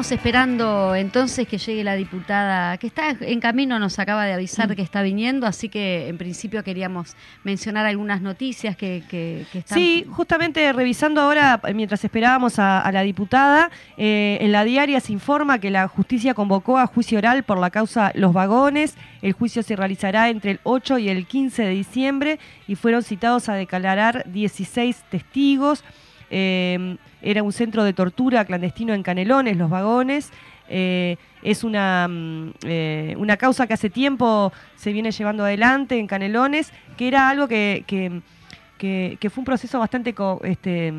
[0.04, 4.76] Estamos esperando entonces que llegue la diputada que está en camino, nos acaba de avisar
[4.76, 9.78] que está viniendo, así que en principio queríamos mencionar algunas noticias que, que- están...
[9.78, 15.12] Sí, justamente revisando ahora, mientras esperábamos a, a la diputada, eh, en la diaria se
[15.14, 18.96] informa que la justicia convocó a juicio oral por la causa Los Vagones.
[19.22, 22.38] El juicio se realizará entre el 8 y el 15 de diciembre
[22.68, 25.82] y fueron citados a declarar 16 testigos.
[26.30, 30.30] eh, era un centro de tortura clandestino en Canelones, los vagones.
[30.68, 36.06] Eh, es una, mm, eh, una causa que hace tiempo se viene llevando adelante en
[36.06, 40.92] Canelones, que era algo que, que, fue un proceso bastante este,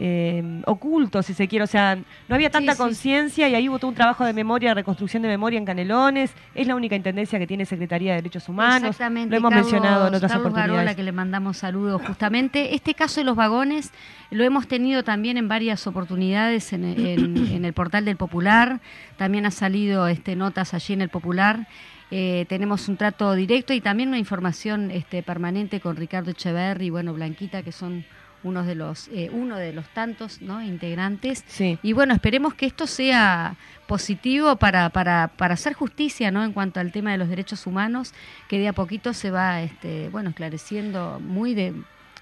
[0.00, 1.64] eh, oculto, si se quiere.
[1.64, 1.96] O sea,
[2.28, 2.82] no había tanta Sí, sí.
[2.84, 6.32] conciencia y ahí hubo todo un trabajo de memoria, reconstrucción de memoria en Canelones.
[6.54, 8.90] Es la única intendencia que tiene Secretaría de Derechos Humanos.
[8.90, 9.30] Exactamente.
[9.32, 10.76] Lo hemos Carlos- mencionado en otras Carlos oportunidades.
[10.76, 12.74] Garola, que le mandamos saludos justamente.
[12.76, 13.90] Este caso de los vagones
[14.30, 18.80] lo hemos tenido también en varias oportunidades en, en- en el portal del Popular.
[19.16, 21.66] También ha salido este, notas allí en el Popular.
[22.10, 26.90] Eh, tenemos un trato directo y también una información este, permanente con Ricardo Echeverri y
[26.90, 28.04] bueno, Blanquita, que son
[28.42, 30.62] unos de los, eh, uno de los tantos ¿no?
[30.62, 31.44] integrantes.
[31.46, 31.78] Sí.
[31.82, 36.44] Y bueno, esperemos que esto sea positivo para, para, para hacer justicia ¿no?
[36.44, 38.12] en cuanto al tema de los derechos humanos,
[38.48, 41.74] que de a poquito se va este, bueno, esclareciendo muy de,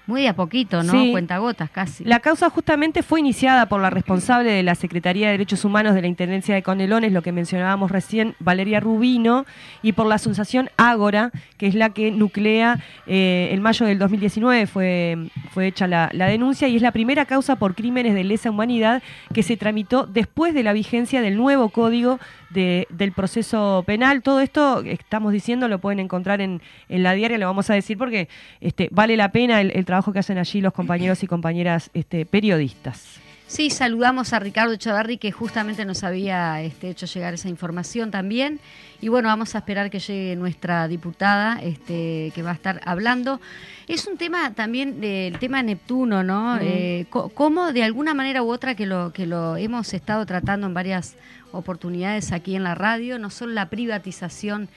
[0.07, 0.91] muy de a poquito, ¿no?
[0.91, 1.11] Sí.
[1.11, 2.03] Cuentagotas casi.
[2.05, 6.01] La causa justamente fue iniciada por la responsable de la Secretaría de Derechos Humanos de
[6.01, 9.45] la Intendencia de Conelones, lo que mencionábamos recién, Valeria Rubino,
[9.83, 14.65] y por la asociación Ágora, que es la que nuclea, eh, en mayo del 2019
[14.67, 18.49] fue, fue hecha la, la denuncia y es la primera causa por crímenes de lesa
[18.49, 24.21] humanidad que se tramitó después de la vigencia del nuevo código de- del proceso penal.
[24.21, 27.97] Todo esto estamos diciendo lo pueden encontrar en, en la diaria, lo vamos a decir
[27.97, 28.29] porque
[28.61, 33.19] este, vale la pena el, trabajo que hacen allí los compañeros y compañeras este, periodistas.
[33.47, 38.59] Sí, saludamos a Ricardo Echeverri que justamente nos había este, hecho llegar esa información también.
[38.99, 43.39] Y bueno, vamos a esperar que llegue nuestra diputada este, que va a estar hablando.
[43.87, 46.55] Es un tema también del tema Neptuno, ¿no?
[46.55, 46.59] Mm.
[46.63, 50.73] Eh, cómo de alguna manera u otra que lo, que lo hemos estado tratando en
[50.73, 51.15] varias
[51.51, 54.67] oportunidades aquí en la radio, no solo la privatización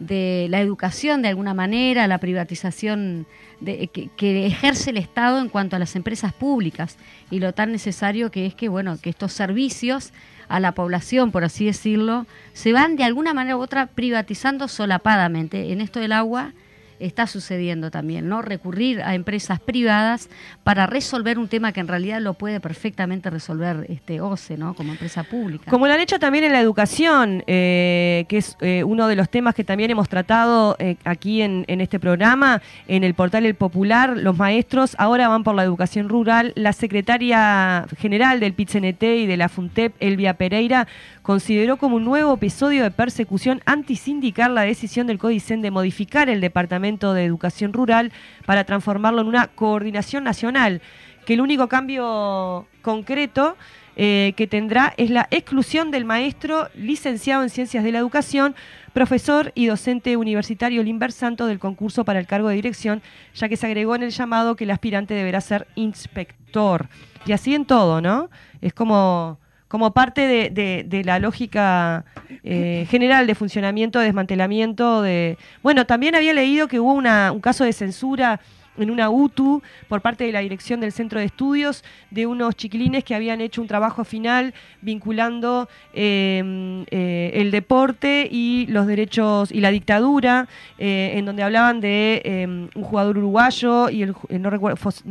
[0.00, 3.26] de la educación de alguna manera, la privatización
[3.60, 6.96] de- que, que ejerce el Estado en cuanto a las empresas públicas
[7.30, 10.12] y lo tan necesario que es que bueno que estos servicios
[10.48, 15.72] a la población, por así decirlo, se van de alguna manera u otra privatizando solapadamente.
[15.72, 16.52] En esto del agua
[17.00, 18.42] está sucediendo también, ¿no?
[18.42, 20.28] Recurrir a empresas privadas
[20.64, 24.74] para resolver un tema que en realidad lo puede perfectamente resolver este OCE, ¿no?
[24.74, 25.70] Como empresa pública.
[25.70, 29.28] Como lo han hecho también en la educación, eh, que es eh, uno de los
[29.28, 34.16] temas que también hemos tratado eh, aquí en, este programa, en el portal El Popular,
[34.16, 36.52] los maestros ahora van por la educación rural.
[36.56, 40.86] La secretaria general del PITCNT y de la FUNTEP, Elvia Pereira,
[41.22, 46.40] consideró como un nuevo episodio de persecución antisindical la decisión del CODICEN de modificar el
[46.40, 48.12] Departamento de Educación Rural
[48.46, 50.80] para transformarlo en una coordinación nacional,
[51.26, 53.56] que el único cambio concreto
[53.96, 58.54] eh, que tendrá es la exclusión del maestro licenciado en Ciencias de la Educación,
[58.94, 63.02] profesor y docente universitario Limber Santo del concurso para el cargo de dirección,
[63.34, 66.88] ya que se agregó en el llamado que el aspirante deberá ser inspector.
[67.26, 68.30] Y así en todo, ¿no?
[68.60, 72.04] Es como, como parte de, de- la lógica
[72.42, 75.36] eh, general de funcionamiento, de desmantelamiento, de...
[75.62, 78.40] Bueno, también había leído que hubo una- un caso de censura
[78.78, 83.04] en una UTU por parte de la dirección del centro de estudios de unos chiquilines
[83.04, 89.60] que habían hecho un trabajo final vinculando eh, eh, el deporte y los derechos y
[89.60, 94.50] la dictadura, eh, en donde hablaban de eh, un jugador uruguayo y eh, no,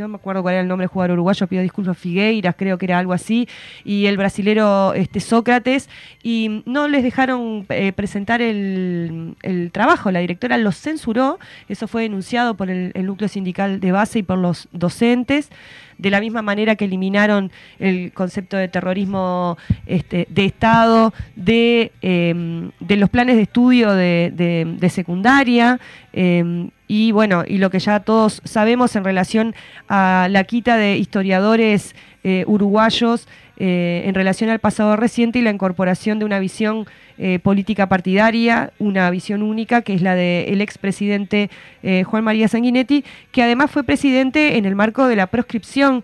[0.07, 2.99] me acuerdo cuál era el nombre del jugador uruguayo, pido disculpas, Figueiras, creo que era
[2.99, 3.47] algo así,
[3.83, 5.89] y el brasilero este, Sócrates,
[6.23, 12.55] y no les dejaron presentar el, el trabajo, la directora los censuró, eso fue denunciado
[12.55, 15.49] por el, el núcleo sindical de base y por los docentes,
[15.97, 22.69] de la misma manera que eliminaron el concepto de terrorismo este, de Estado, de, eh,
[22.79, 24.31] de los planes de estudio de,
[24.79, 25.79] de- secundaria,
[26.13, 29.55] eh, y bueno, y lo que ya todos sabemos en relación
[29.89, 35.49] a la quita de historiadores eh, uruguayos eh, en relación al pasado reciente y la
[35.51, 36.85] incorporación de una visión
[37.17, 41.49] eh, política partidaria, una visión única, que es la del expresidente
[41.81, 46.03] eh, Juan María Sanguinetti, que además fue presidente en el marco de la proscripción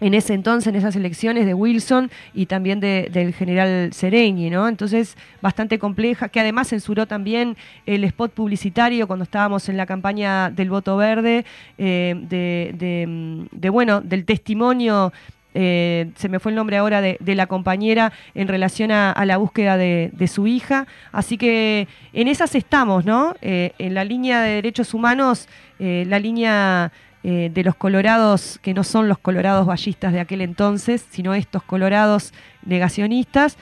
[0.00, 4.68] en ese entonces, en esas elecciones de Wilson y también de- del general Sereñi, ¿no?
[4.68, 10.50] Entonces, bastante compleja, que además censuró también el spot publicitario cuando estábamos en la campaña
[10.50, 11.44] del voto verde,
[11.78, 15.12] eh, de, de, mm, de, bueno, del testimonio
[15.54, 19.76] eh, se me fue el nombre ahora de, la compañera en relación a, la búsqueda
[19.76, 20.86] de, su hija.
[21.12, 23.34] Así que en esas estamos, ¿no?
[23.40, 25.48] Eh, en la línea de derechos humanos,
[25.78, 26.92] eh, la línea
[27.24, 32.34] de los colorados, que no son los colorados ballistas de aquel entonces, sino estos colorados
[32.66, 33.56] negacionistas,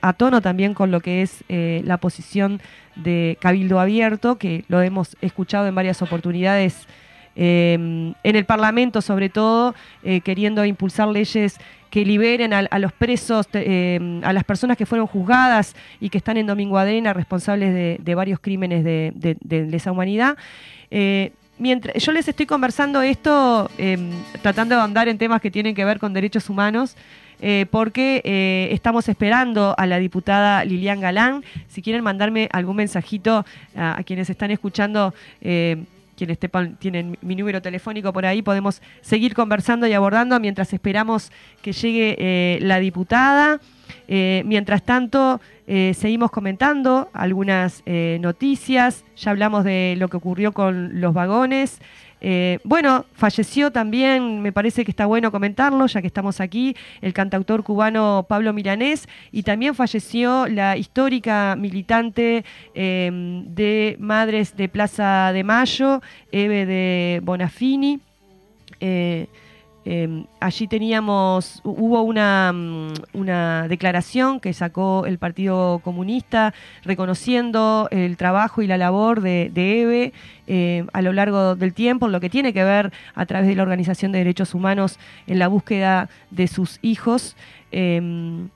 [0.00, 2.60] a tono también con lo que es la posición
[2.94, 6.86] de Cabildo Abierto, que lo hemos escuchado en varias oportunidades
[7.38, 11.58] eh, en el Parlamento sobre todo, eh, queriendo impulsar leyes
[11.90, 16.36] que liberen a, los presos, eh, a las personas que fueron juzgadas y que están
[16.36, 20.36] en Domingo Adena responsables de, varios crímenes de, de- lesa humanidad.
[20.90, 23.96] Eh, mientras, yo les estoy conversando esto, eh,
[24.42, 26.94] tratando de ahondar en temas que tienen que ver con derechos humanos,
[27.40, 31.44] eh, porque estamos esperando a la diputada Lilian Galán.
[31.68, 35.14] Si quieren mandarme algún mensajito a, quienes están escuchando,
[36.18, 36.38] quienes
[36.80, 41.30] tienen mi número telefónico por ahí, podemos seguir conversando y abordando mientras esperamos
[41.62, 43.60] que llegue eh, la diputada.
[44.08, 49.04] Eh, mientras tanto, eh, seguimos comentando algunas noticias.
[49.16, 51.78] Ya hablamos de lo que ocurrió con los vagones.
[52.20, 57.12] Eh, bueno, falleció también, me parece que está bueno comentarlo, ya que estamos aquí, el
[57.12, 62.44] cantautor cubano Pablo Milanés, y también falleció la histórica militante
[62.74, 63.10] eh,
[63.46, 66.02] de Madres de Plaza de Mayo,
[66.32, 68.00] Eve de Bonafini.
[68.80, 69.26] Eh,
[69.90, 76.52] eh, allí teníamos, hu- hubo una, mm, una declaración que sacó el Partido Comunista
[76.84, 80.12] reconociendo el trabajo y la labor de, de Eve
[80.46, 83.62] eh, a lo largo del tiempo, lo que tiene que ver a través de la
[83.62, 87.34] Organización de Derechos Humanos en la búsqueda de sus hijos.
[87.72, 88.46] Mm,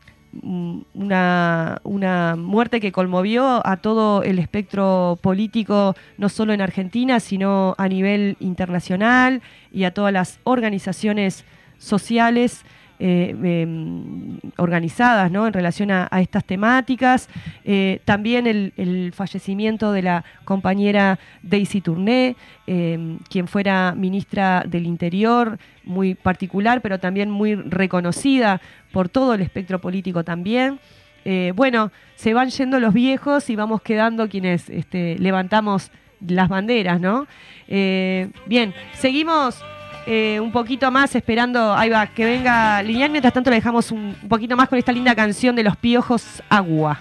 [0.42, 7.74] una, una muerte que conmovió a todo el espectro político, no solo en Argentina, sino
[7.78, 11.44] a nivel internacional y a todas las organizaciones
[11.78, 12.64] sociales
[13.04, 17.28] eh, em, organizadas en relación a, estas temáticas.
[17.64, 22.36] Eh, también el, fallecimiento de la compañera Daisy Tourné,
[22.68, 28.60] eh, quien fuera ministra del Interior, muy particular, pero también muy reconocida
[28.92, 30.78] por todo el espectro político también.
[31.24, 35.90] Eh, bueno, se van yendo los viejos y vamos quedando quienes este, levantamos
[36.24, 37.26] las banderas, ¿no?
[37.66, 39.60] Bien, seguimos
[40.06, 44.16] eh, un poquito más esperando, ahí va, que venga Lilian, mientras tanto le dejamos un,
[44.22, 47.00] un poquito más con esta linda canción de los piojos Agua.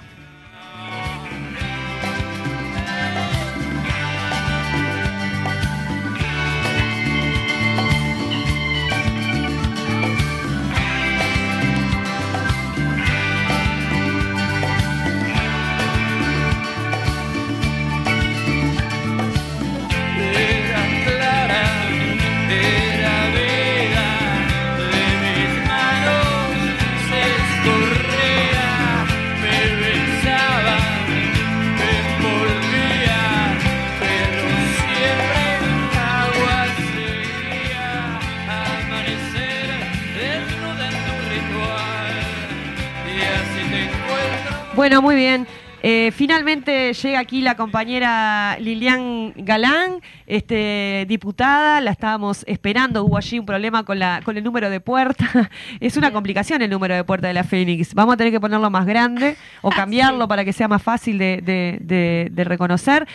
[44.76, 45.48] Bueno, muy bien.
[45.84, 49.96] Eh, finalmente llega aquí la compañera Lilian Galán,
[50.28, 54.80] este, diputada, la estábamos esperando, hubo allí un problema con, la, con el número de
[54.80, 55.50] puerta,
[55.80, 58.70] es una complicación el número de puerta de la Fénix, vamos a tener que ponerlo
[58.70, 63.08] más grande o cambiarlo para que sea más fácil de, de- de- de reconocer.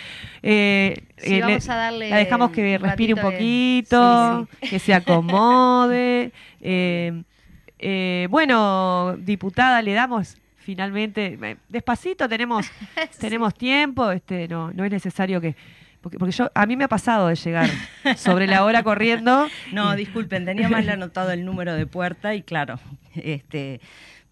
[0.42, 4.78] Eh, Sí, eh, vamos a darle la dejamos que un respire un poquito, Sí, que
[4.80, 6.32] se acomode.
[6.60, 10.36] eh, bueno, diputada, le damos
[10.66, 12.66] finalmente, eh, despacito tenemos,
[13.20, 15.54] tenemos tiempo, este, no, no es necesario que,
[16.00, 17.70] porque, porque yo, a mí me ha pasado de llegar
[18.16, 19.46] sobre la hora corriendo.
[19.72, 22.80] No, disculpen, tenía mal anotado el número de puerta y claro,
[23.14, 23.80] este,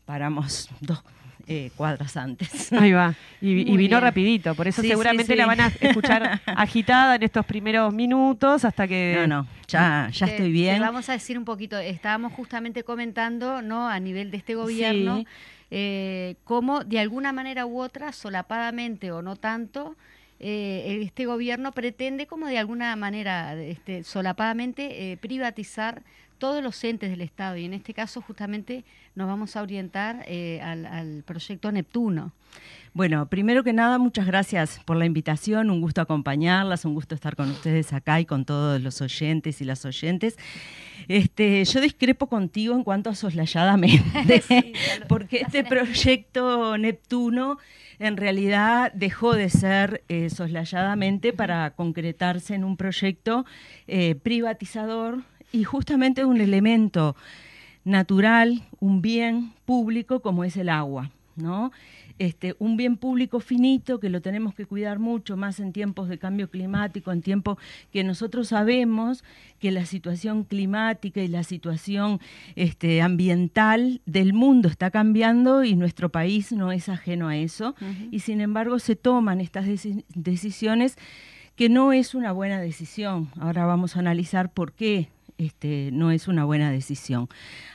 [0.05, 1.03] paramos dos
[1.47, 2.73] eh, cuadras antes.
[2.73, 3.15] Ahí va.
[3.41, 4.01] Y, vino bien.
[4.01, 5.39] rapidito, por eso Sí, seguramente sí, sí.
[5.39, 9.15] la van a escuchar agitada en estos primeros minutos hasta que...
[9.21, 10.81] No, no, ya, ya Te- estoy te bien.
[10.81, 13.89] vamos a decir un poquito, estábamos justamente comentando, ¿no?
[13.89, 15.27] A nivel de este gobierno, Sí.
[15.77, 19.97] Eh, cómo de alguna manera u otra, solapadamente o no tanto,
[20.39, 26.05] eh, este gobierno pretende como de alguna manera, este, solapadamente, eh, privatizar
[26.39, 28.85] todos los entes del Estado y en este caso justamente
[29.17, 32.31] nos vamos a orientar eh, al, al proyecto Neptuno.
[32.95, 37.35] Bueno, primero que nada, muchas gracias por la invitación, un gusto acompañarlas, un gusto estar
[37.35, 40.39] con ustedes acá y con todos los oyentes y las oyentes.
[41.09, 44.45] Este, yo discrepo contigo en cuanto a soslayadamente,
[45.09, 47.59] porque este proyecto Neptuno
[47.99, 53.45] en realidad dejó de ser eh, soslayadamente para concretarse en un proyecto
[53.89, 57.17] eh, privatizador y justamente un elemento
[57.83, 61.73] natural, un bien público como es el agua, ¿no?
[62.19, 66.19] Este, un bien público finito que lo tenemos que cuidar mucho más en tiempos de
[66.19, 67.59] cambio climático, en tiempos
[67.93, 69.25] que nosotros sabemos
[69.59, 72.21] que la situación climática y la situación
[72.55, 77.75] este, ambiental del mundo está cambiando y nuestro país no es ajeno a eso.
[78.13, 80.97] Y sin embargo se toman estas deci- decisiones
[81.57, 83.29] que no es una buena decisión.
[83.41, 85.09] Ahora vamos a analizar por qué
[85.39, 87.29] este, no es una buena decisión.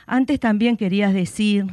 [0.06, 1.66] Antes también querías decir,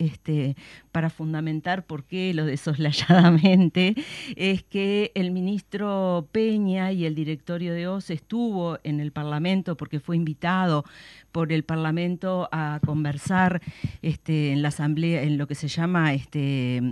[0.00, 0.56] este,
[0.90, 3.94] para fundamentar por qué lo desoslayadamente,
[4.34, 10.00] es que el ministro Peña y el directorio de OS estuvo en el Parlamento porque
[10.00, 10.84] fue invitado
[11.30, 13.60] por el Parlamento a conversar
[14.02, 16.82] este, en la asamblea, en lo que se llama este,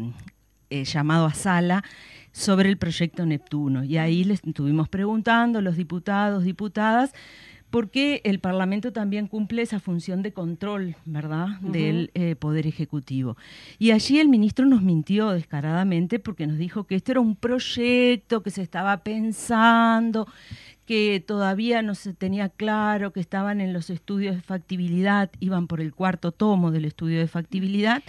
[0.70, 1.82] eh, llamado a sala
[2.32, 3.84] sobre el proyecto Neptuno.
[3.84, 7.14] Y ahí les estuvimos preguntando, los diputados, diputadas,
[7.70, 13.36] porque el Parlamento también cumple esa función de control, ¿verdad?, del eh, Poder Ejecutivo.
[13.78, 18.42] Y allí el ministro nos mintió descaradamente porque nos dijo que esto era un proyecto
[18.42, 20.26] que se estaba pensando,
[20.86, 25.82] que todavía no se tenía claro, que estaban en los estudios de factibilidad, iban por
[25.82, 28.02] el cuarto tomo del estudio de factibilidad,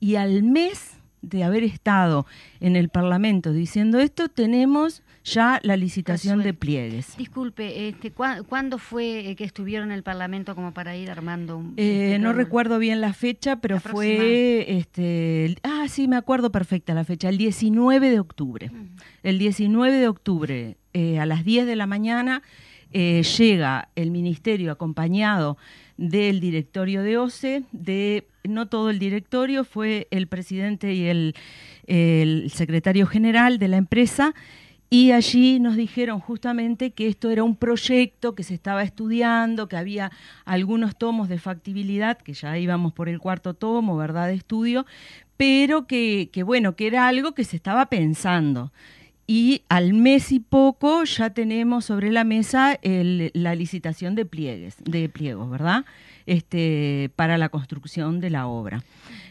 [0.00, 2.26] y al mes de haber estado
[2.60, 7.16] en el Parlamento diciendo esto, tenemos ya la licitación de pliegues.
[7.16, 11.74] Disculpe, este, ¿cuándo fue eh, que estuvieron en el Parlamento como para ir armando un...
[11.76, 14.66] Eh, este no recuerdo bien la fecha, pero fue...
[14.68, 18.70] Este, ah, sí, me acuerdo perfecta la fecha, el 19 de octubre.
[19.22, 22.42] El 19 de octubre, eh, a las 10 de la mañana,
[22.92, 25.56] llega el Ministerio acompañado
[25.96, 31.34] del directorio de OCE, de no todo el directorio, fue el presidente y el,
[32.50, 34.34] secretario general de la empresa,
[34.94, 39.76] y allí nos dijeron justamente que esto era un proyecto que se estaba estudiando, que
[39.76, 40.12] había
[40.44, 44.86] algunos tomos de factibilidad, que ya íbamos por el cuarto tomo, ¿verdad?, de estudio,
[45.36, 48.70] pero que, que bueno, que era algo que se estaba pensando
[49.26, 55.08] y al mes y poco ya tenemos sobre la mesa la licitación de pliegues, de
[55.08, 55.86] pliegos, ¿verdad?
[56.26, 58.82] Este, para la construcción de la obra.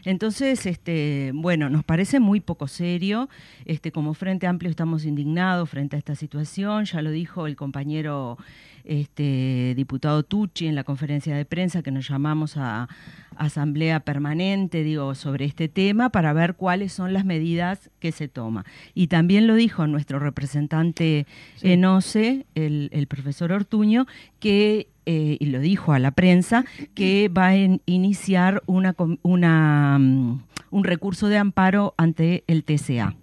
[0.06, 3.30] Entonces, este, bueno, nos parece muy poco serio.
[3.66, 6.86] Este, como Frente Amplio estamos indignados frente a esta situación.
[6.86, 8.38] Ya lo dijo el compañero
[8.84, 12.90] este, diputado Tucci en la conferencia de prensa que nos llamamos a,
[13.38, 18.64] asamblea permanente, digo, sobre este tema para ver cuáles son las medidas que se toman.
[18.94, 21.26] Y también lo dijo nuestro representante
[21.62, 24.08] en OCE, el, profesor Ortuño,
[24.40, 30.34] que eh, y lo dijo a la prensa, que va a iniciar mm,
[30.72, 33.16] un recurso de amparo ante el TCA,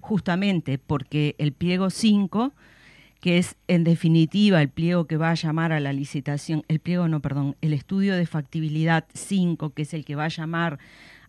[0.00, 2.52] justamente porque el pliego 5
[3.24, 7.08] que es en definitiva el pliego que va a llamar a la licitación, el pliego
[7.08, 10.78] no, perdón, el estudio de factibilidad 5, que es el que va a llamar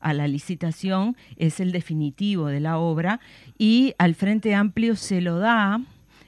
[0.01, 3.21] a la licitación, es el definitivo de la obra
[3.57, 5.79] y al Frente Amplio se lo da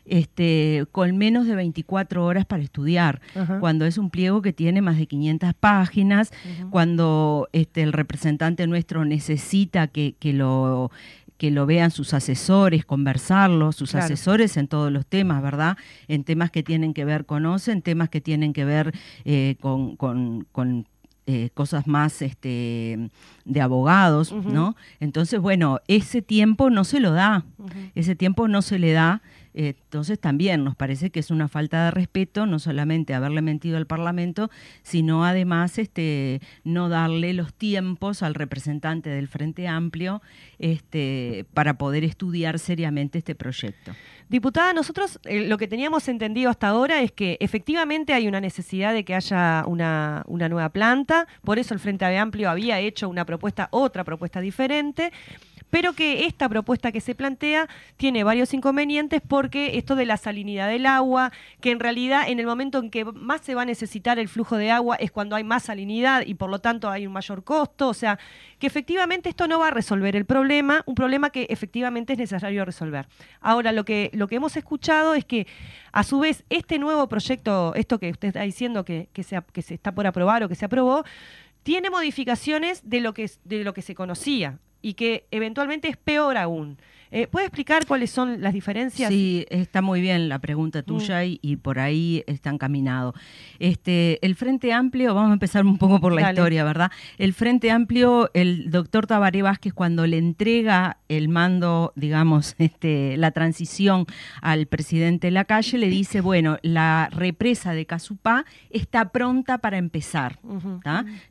[0.07, 3.21] este, con menos de 24 horas para estudiar,
[3.59, 6.31] cuando es un pliego que tiene más de 500 páginas,
[6.69, 10.91] cuando este, el representante nuestro necesita que, que lo
[11.37, 15.77] que lo vean sus asesores, conversarlo, sus asesores en todos los temas, ¿verdad?
[16.07, 18.93] En temas que tienen que ver con OCE, en temas que tienen que ver
[19.23, 20.87] eh, con, con,
[21.27, 23.09] eh, cosas más este,
[23.45, 24.75] de abogados, ¿no?
[24.99, 27.45] Entonces, bueno, ese tiempo no se lo da,
[27.95, 29.21] ese tiempo no se le da
[29.57, 33.87] entonces también nos parece que es una falta de respeto no solamente haberle mentido al
[33.87, 34.51] Parlamento,
[34.83, 40.21] sino además este, no darle los tiempos al representante del Frente Amplio
[40.59, 43.93] este, para poder estudiar seriamente este proyecto.
[44.29, 48.93] Diputada, nosotros eh, lo que teníamos entendido hasta ahora es que efectivamente hay una necesidad
[48.93, 53.25] de que haya una, una nueva planta, por eso el Frente Amplio había hecho una
[53.25, 55.13] propuesta, otra propuesta diferente
[55.69, 60.69] pero que esta propuesta que se plantea tiene varios inconvenientes porque esto de la salinidad
[60.69, 64.19] del agua, que en realidad en el momento en que más se va a necesitar
[64.19, 67.13] el flujo de agua es cuando hay más salinidad y por lo tanto hay un
[67.13, 68.17] mayor costo, o sea,
[68.59, 72.65] que efectivamente esto no va a resolver el problema, un problema que efectivamente es necesario
[72.65, 73.07] resolver.
[73.41, 75.47] Ahora, lo que, lo que hemos escuchado es que
[75.91, 79.61] a su vez este nuevo proyecto, esto que usted está diciendo que, que, se, que
[79.61, 81.03] se está por aprobar o que se aprobó,
[81.63, 86.37] tiene modificaciones de lo que, de lo que se conocía y que eventualmente es peor
[86.37, 86.77] aún.
[87.11, 89.09] Eh, ¿Puede explicar cuáles son las diferencias?
[89.09, 91.39] Sí, está muy bien la pregunta tuya mm.
[91.41, 93.13] y, por ahí está encaminado.
[93.59, 96.91] Este, el Frente Amplio, vamos a empezar un poco por la historia, ¿verdad?
[97.17, 103.31] El Frente Amplio, el doctor Tabaré Vázquez, cuando le entrega el mando, digamos, este, la
[103.31, 104.05] transición
[104.41, 109.77] al presidente de la calle, le dice, bueno, la represa de Casupá está pronta para
[109.77, 110.39] empezar.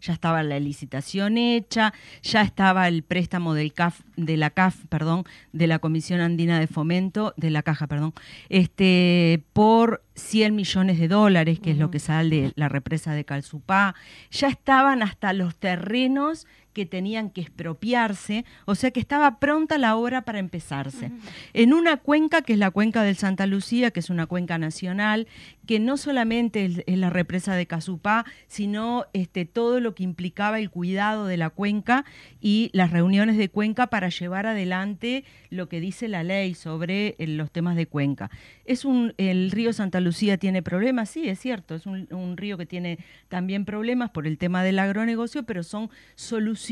[0.01, 5.25] Ya estaba la licitación hecha, ya estaba el préstamo del CAF, de la CAF, perdón,
[5.53, 8.15] de la Comisión Andina de Fomento, de la Caja, perdón,
[8.49, 13.25] este, por 100 millones de dólares, que es lo que sale de la represa de
[13.25, 13.95] Calzupá,
[14.31, 16.47] ya estaban hasta los terrenos
[16.77, 21.11] que tenían que expropiarse, o sea que estaba pronta la obra para empezarse.
[21.55, 25.27] En una cuenca que es la cuenca del Santa Lucía, que es una cuenca nacional,
[25.67, 30.59] que no solamente es, es la represa de Casupá, sino este, todo lo que implicaba
[30.59, 32.05] el cuidado de la cuenca
[32.43, 37.27] y las reuniones de cuenca para llevar adelante lo que dice la ley sobre eh,
[37.27, 38.31] los temas de cuenca.
[38.67, 42.59] Es un, el río Santa Lucía tiene problemas, sí, es cierto, es un, un río
[42.59, 42.99] que tiene
[43.29, 46.66] también problemas por el tema del agronegocio, pero son soluciones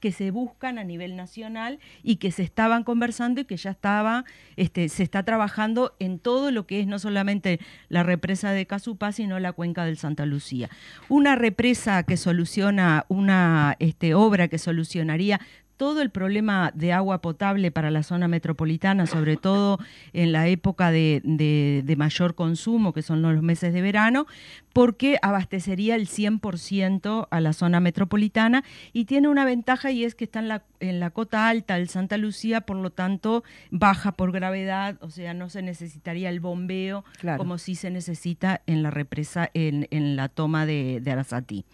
[0.00, 4.24] que se buscan a nivel nacional y que se estaban conversando y que ya estaba,
[4.56, 7.58] este, se está trabajando en todo lo que es no solamente
[7.88, 10.68] la represa de Casupá, sino la cuenca del Santa Lucía.
[11.08, 15.40] Una represa que soluciona, una este, obra que solucionaría
[15.82, 19.80] todo el problema de agua potable para la zona metropolitana, sobre todo
[20.12, 24.28] en la época de, mayor consumo, que son los meses de verano,
[24.72, 28.62] porque abastecería el 100% a la zona metropolitana
[28.92, 31.88] y tiene una ventaja y es que está en la, en la cota alta del
[31.88, 37.04] Santa Lucía, por lo tanto baja por gravedad, o sea, no se necesitaría el bombeo
[37.38, 41.64] como si se necesita en la represa, en, la toma de, de Arasatí.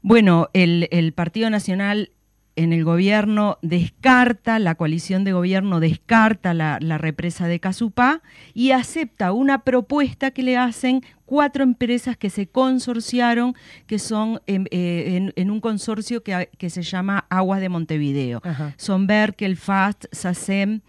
[0.00, 2.10] Bueno, el, el Partido Nacional
[2.56, 9.32] en el gobierno descarta, la coalición de gobierno descarta la, represa de Casupá y acepta
[9.32, 13.54] una propuesta que le hacen cuatro empresas que se consorciaron,
[13.86, 18.40] que son em, eh, en, un consorcio que, se llama Aguas de Montevideo.
[18.76, 20.80] Son Berkel, Fast, SACEM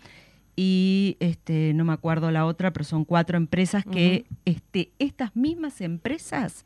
[0.56, 5.82] y este, no me acuerdo la otra, pero son cuatro empresas que este, estas mismas
[5.82, 6.66] empresas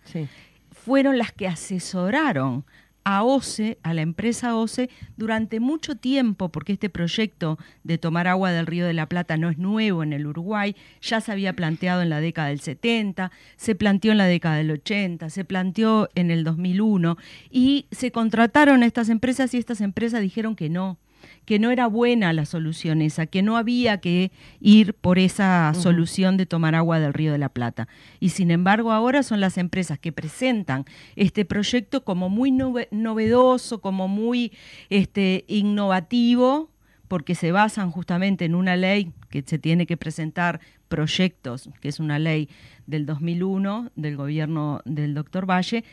[0.71, 2.65] fueron las que asesoraron
[3.11, 4.87] a OCE, a la empresa OCE,
[5.17, 9.49] durante mucho tiempo, porque este proyecto de tomar agua del Río de la Plata no
[9.49, 13.73] es nuevo en el Uruguay, ya se había planteado en la década del 70, se
[13.73, 17.17] planteó en la década del 80, se planteó en el 2001
[17.49, 20.99] y se contrataron estas empresas y estas empresas dijeron que no,
[21.45, 26.37] que no era buena la solución esa, que no había que ir por esa solución
[26.37, 27.87] de tomar agua del Río de la Plata.
[28.19, 34.07] Y sin embargo ahora son las empresas que presentan este proyecto como muy novedoso, como
[34.07, 34.51] muy
[34.89, 36.69] este, innovativo,
[37.07, 41.99] porque se basan justamente en una ley que se tiene que presentar proyectos, que es
[41.99, 42.49] una ley
[42.85, 45.83] del 2001 del gobierno del doctor Valle,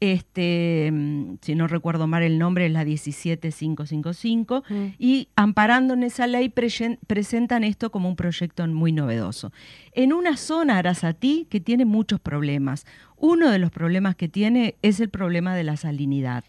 [0.00, 4.86] este, mm, si no recuerdo mal el nombre, es la 17555, mm.
[4.98, 9.52] y amparando en esa ley presentan esto como un proyecto muy novedoso.
[9.92, 12.86] En una zona, Arasatí, que tiene muchos problemas.
[13.16, 16.44] Uno de los problemas que tiene es el problema de la salinidad.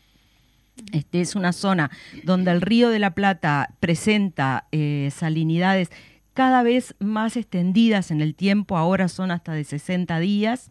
[0.92, 1.90] Este, es una zona
[2.24, 5.90] donde el río de la Plata presenta eh, salinidades
[6.38, 10.70] cada vez más extendidas en el tiempo, ahora son hasta de 60 días.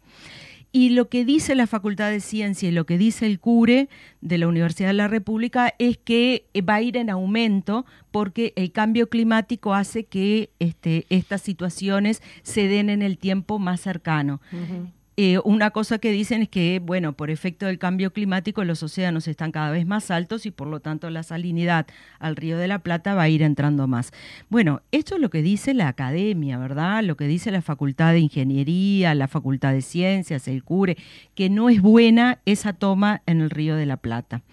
[0.77, 3.89] Y lo que dice la Facultad de Ciencia y lo que dice el CURE
[4.21, 8.71] de la Universidad de la República es que va a ir en aumento porque el
[8.71, 14.39] cambio climático hace que este, estas situaciones se den en el tiempo más cercano.
[15.19, 19.27] Eh, una cosa que dicen es que, bueno, por efecto del cambio climático los océanos
[19.27, 21.87] están cada vez más altos y por lo tanto la salinidad
[22.19, 24.11] al río de la Plata va a ir entrando más.
[24.49, 27.03] Bueno, esto es lo que dice la academia, ¿verdad?
[27.03, 30.97] Lo que dice la Facultad de Ingeniería, la Facultad de Ciencias, el CURE,
[31.33, 34.43] que no es buena esa toma en el río de la Plata.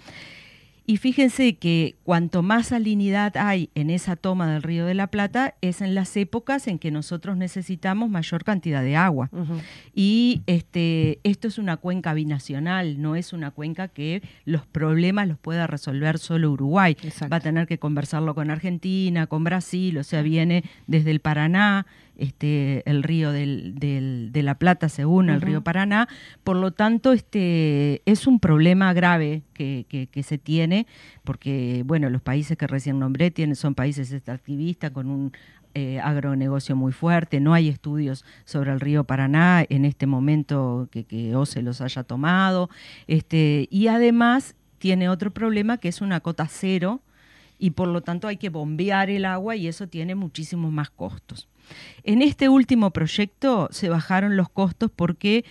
[0.86, 5.54] Y fíjense que cuanto más salinidad hay en esa toma del río de la Plata
[5.62, 9.30] es en las épocas en que nosotros necesitamos mayor cantidad de agua.
[9.94, 15.38] Y este, esto es una cuenca binacional, no es una cuenca que los problemas los
[15.38, 16.96] pueda resolver solo Uruguay.
[17.32, 21.86] Va a tener que conversarlo con Argentina, con Brasil, o sea, viene desde el Paraná,
[22.16, 26.08] este, el río del, de la Plata se une al río Paraná,
[26.42, 30.86] por lo tanto este, es un problema grave que, que, se tiene,
[31.24, 35.32] porque bueno, los países que recién nombré tienen, son países extractivistas con un
[35.74, 41.04] eh, agronegocio muy fuerte, no hay estudios sobre el río Paraná en este momento que,
[41.04, 42.70] que OCE los haya tomado,
[43.06, 47.00] este, y además tiene otro problema que es una cota cero,
[47.58, 51.48] y por lo tanto hay que bombear el agua y eso tiene muchísimos más costos.
[52.02, 55.44] En este último proyecto se bajaron los costos porque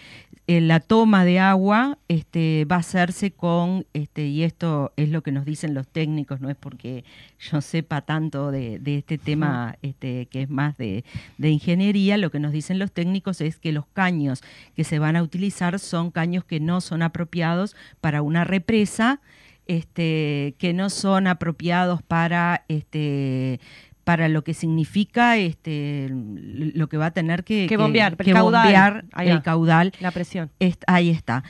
[0.45, 5.23] eh, la toma de agua este, va a hacerse con, este, y esto es lo
[5.23, 7.05] que nos dicen los técnicos, no es porque
[7.39, 11.05] yo sepa tanto de, este tema este, que es más de,
[11.37, 14.41] de, ingeniería, lo que nos dicen los técnicos es que los caños
[14.75, 19.21] que se van a utilizar son caños que no son apropiados para una represa,
[19.67, 23.59] este, que no son apropiados para este,
[24.03, 28.33] para lo que significa este lo que va a tener que, Que bombear, el que
[28.33, 28.63] caudal.
[28.63, 29.41] bombear Ahí el va.
[29.43, 29.91] caudal.
[29.99, 30.51] La presión.
[30.59, 31.43] Est- ahí está.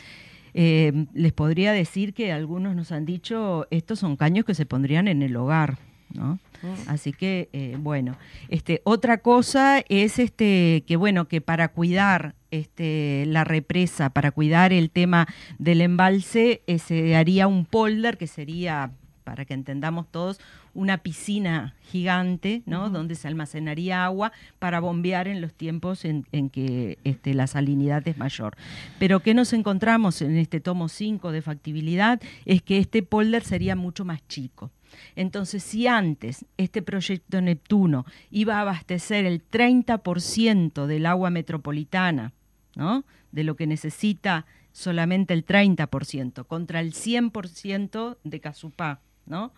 [0.54, 5.08] Eh, les podría decir que algunos nos han dicho estos son caños que se pondrían
[5.08, 5.80] en el hogar,
[6.14, 6.40] ¿no?
[6.88, 8.16] Así que eh, bueno,
[8.48, 14.72] este otra cosa es este que bueno que para cuidar este la represa, para cuidar
[14.72, 15.28] el tema
[15.60, 18.92] del embalse, eh, se haría un polder que sería
[19.24, 20.40] para que entendamos todos,
[20.74, 22.90] una piscina gigante, ¿no?
[22.90, 28.08] Donde se almacenaría agua para bombear en los tiempos en, en que este, la salinidad
[28.08, 28.56] es mayor.
[29.00, 32.22] Pero ¿qué nos encontramos en este tomo 5 de factibilidad?
[32.46, 34.72] Es que este polder sería mucho más chico.
[35.16, 42.34] Entonces, si antes este proyecto Neptuno iba a abastecer el 30% del agua metropolitana,
[42.76, 43.04] ¿no?
[43.32, 49.52] De lo que necesita solamente el 30%, contra el 100% de Casupá, ¿no?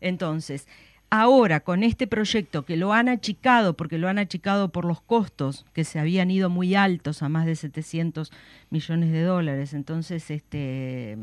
[0.00, 0.66] Entonces,
[1.08, 5.64] ahora con este proyecto que lo han achicado, porque lo han achicado por los costos
[5.72, 8.32] que se habían ido muy altos a más de 700
[8.70, 11.16] millones de dólares, entonces, este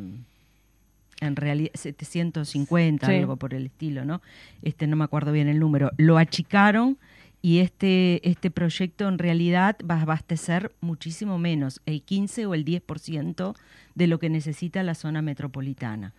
[1.27, 3.13] en realidad 750 Sí.
[3.13, 4.21] algo por el estilo, ¿no?
[4.61, 5.91] Este no me acuerdo bien el número.
[5.97, 6.97] Lo achicaron
[7.41, 12.63] y este este proyecto en realidad va a abastecer muchísimo menos, el 15 o el
[12.65, 13.55] 10%
[13.95, 16.13] de lo que necesita la zona metropolitana.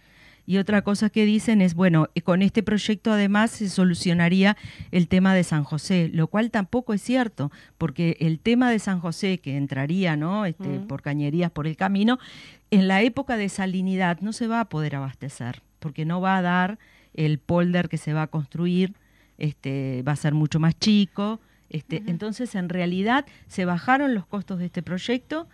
[0.46, 4.56] Y otra cosa que dicen es, bueno, con este proyecto además se solucionaría
[4.90, 9.00] el tema de San José, lo cual tampoco es cierto, porque el tema de San
[9.00, 10.44] José, que entraría ¿no?
[10.44, 10.86] este, Mm.
[10.86, 12.18] por cañerías por el camino,
[12.70, 16.42] en la época de salinidad no se va a poder abastecer, porque no va a
[16.42, 16.78] dar
[17.14, 18.94] el polder que se va a construir,
[19.38, 21.40] este, va a ser mucho más chico.
[21.70, 25.48] Este, Entonces, en realidad, se bajaron los costos de este proyecto,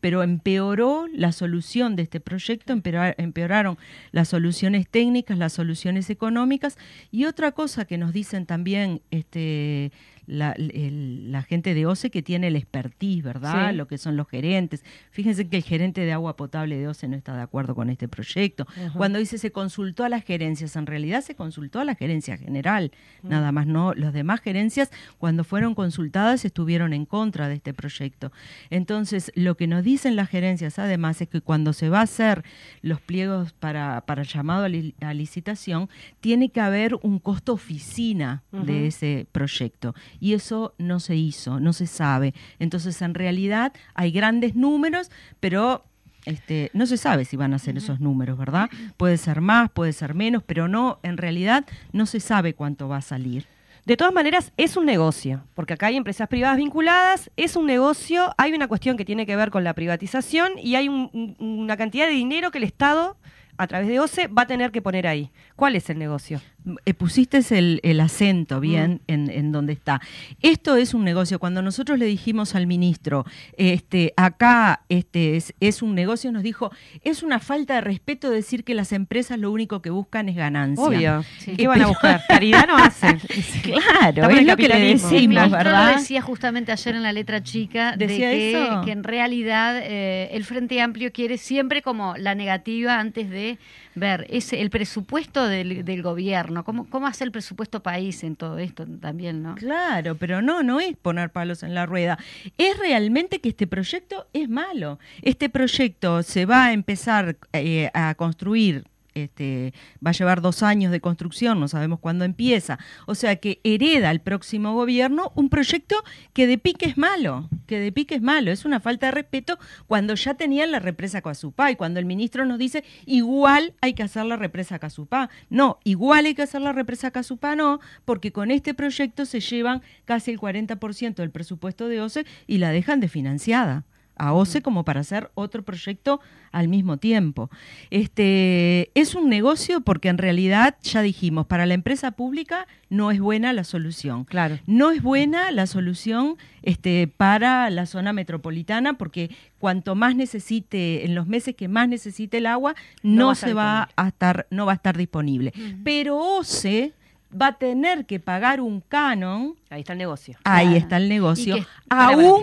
[0.00, 3.78] pero empeoró la solución de este proyecto, empeora- empeoraron
[4.12, 6.78] las soluciones técnicas, las soluciones económicas.
[7.10, 9.92] Y otra cosa que nos dicen también este,
[10.26, 13.70] la, el- la gente de OCE que tiene el expertise, ¿verdad?
[13.70, 13.76] Sí.
[13.76, 14.84] Lo que son los gerentes.
[15.10, 18.08] Fíjense que el gerente de agua potable de OCE no está de acuerdo con este
[18.08, 18.66] proyecto.
[18.96, 22.90] Cuando dice se consultó a las gerencias, en realidad se consultó a la gerencia general,
[23.22, 23.28] Mm.
[23.28, 23.94] nada más no.
[23.94, 28.32] Los demás gerencias, cuando fueron consultadas, estuvieron en contra de este proyecto.
[28.70, 32.42] Entonces, lo que nos dicen las gerencias, además, es que cuando se va a hacer
[32.82, 35.88] los pliegos para, para llamado a, li- a licitación,
[36.20, 39.94] tiene que haber un costo oficina de ese proyecto.
[40.20, 42.34] Y eso no se hizo, no se sabe.
[42.58, 45.10] Entonces, en realidad, hay grandes números,
[45.40, 45.84] pero
[46.24, 48.68] este, no se sabe si van a ser esos números, ¿verdad?
[48.96, 52.96] Puede ser más, puede ser menos, pero no, en realidad no se sabe cuánto va
[52.96, 53.46] a salir.
[53.84, 58.34] De todas maneras, es un negocio, porque acá hay empresas privadas vinculadas, es un negocio,
[58.36, 61.76] hay una cuestión que tiene que ver con la privatización y hay un- un- una
[61.76, 63.16] cantidad de dinero que el Estado,
[63.56, 65.30] a través de OCE, va a tener que poner ahí.
[65.54, 66.40] ¿Cuál es el negocio?
[66.84, 69.12] Eh, pusiste el, el acento bien Mm.
[69.12, 70.00] en, en donde está.
[70.42, 71.38] Esto es un negocio.
[71.38, 73.24] Cuando nosotros le dijimos al ministro,
[73.56, 76.70] este, acá este, es, es un negocio, nos dijo,
[77.04, 80.84] es una falta de respeto decir que las empresas lo único que buscan es ganancia.
[80.84, 81.24] Obvio.
[81.38, 81.56] Sí.
[81.56, 82.22] ¿Qué van a buscar?
[82.28, 83.20] Caridad no hacen.
[83.62, 84.76] Claro, es lo que le.
[84.90, 85.92] El decimos, ministro ¿verdad?
[85.92, 88.82] lo decía justamente ayer en la letra chica de ¿Decía que, eso?
[88.84, 93.58] que en realidad eh, el Frente Amplio quiere siempre como la negativa antes de
[93.96, 98.58] ver ese, el presupuesto del, del gobierno, cómo, cómo hace el presupuesto país en todo
[98.58, 99.56] esto también, ¿no?
[99.56, 102.18] Claro, pero no, no es poner palos en la rueda.
[102.58, 104.98] Es realmente que este proyecto es malo.
[105.22, 108.84] Este proyecto se va a empezar eh, a construir.
[109.16, 109.72] Este,
[110.06, 112.78] va a llevar dos años de construcción, no sabemos cuándo empieza.
[113.06, 115.96] O sea que hereda el próximo gobierno un proyecto
[116.34, 119.58] que de pique es malo, que de pique es malo, es una falta de respeto
[119.86, 124.02] cuando ya tenían la represa Casupá y cuando el ministro nos dice igual hay que
[124.02, 125.30] hacer la represa Casupá.
[125.48, 129.80] No, igual hay que hacer la represa Casupá, no, porque con este proyecto se llevan
[130.04, 133.84] casi el 40% del presupuesto de OCE y la dejan desfinanciada
[134.16, 136.20] a OCE como para hacer otro proyecto
[136.52, 137.50] al mismo tiempo.
[137.90, 143.20] Este es un negocio porque en realidad ya dijimos, para la empresa pública no es
[143.20, 144.24] buena la solución.
[144.24, 144.58] Claro.
[144.66, 151.14] No es buena la solución este, para la zona metropolitana porque cuanto más necesite, en
[151.14, 154.08] los meses que más necesite el agua, No no, va a estar se va a
[154.08, 155.52] estar, no va a estar disponible.
[155.84, 156.92] Pero OCE
[157.38, 160.36] va a tener que pagar un canon, Ahí está el negocio.
[160.44, 160.78] ahí Claro.
[160.78, 161.56] está el negocio,
[161.90, 162.42] aún,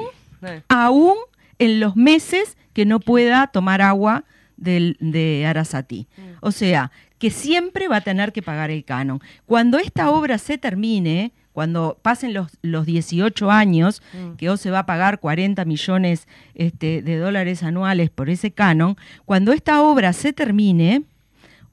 [0.67, 1.15] aún
[1.59, 4.25] en los meses que no pueda tomar agua
[4.57, 6.07] del, de Arasatí.
[6.41, 9.21] O sea, que siempre va a tener que pagar el canon.
[9.45, 14.35] Cuando esta obra se termine, cuando pasen los, los 18 años, Mm.
[14.37, 19.53] que OCE va a pagar 40 millones este, de dólares anuales por ese canon, cuando
[19.53, 21.03] esta obra se termine,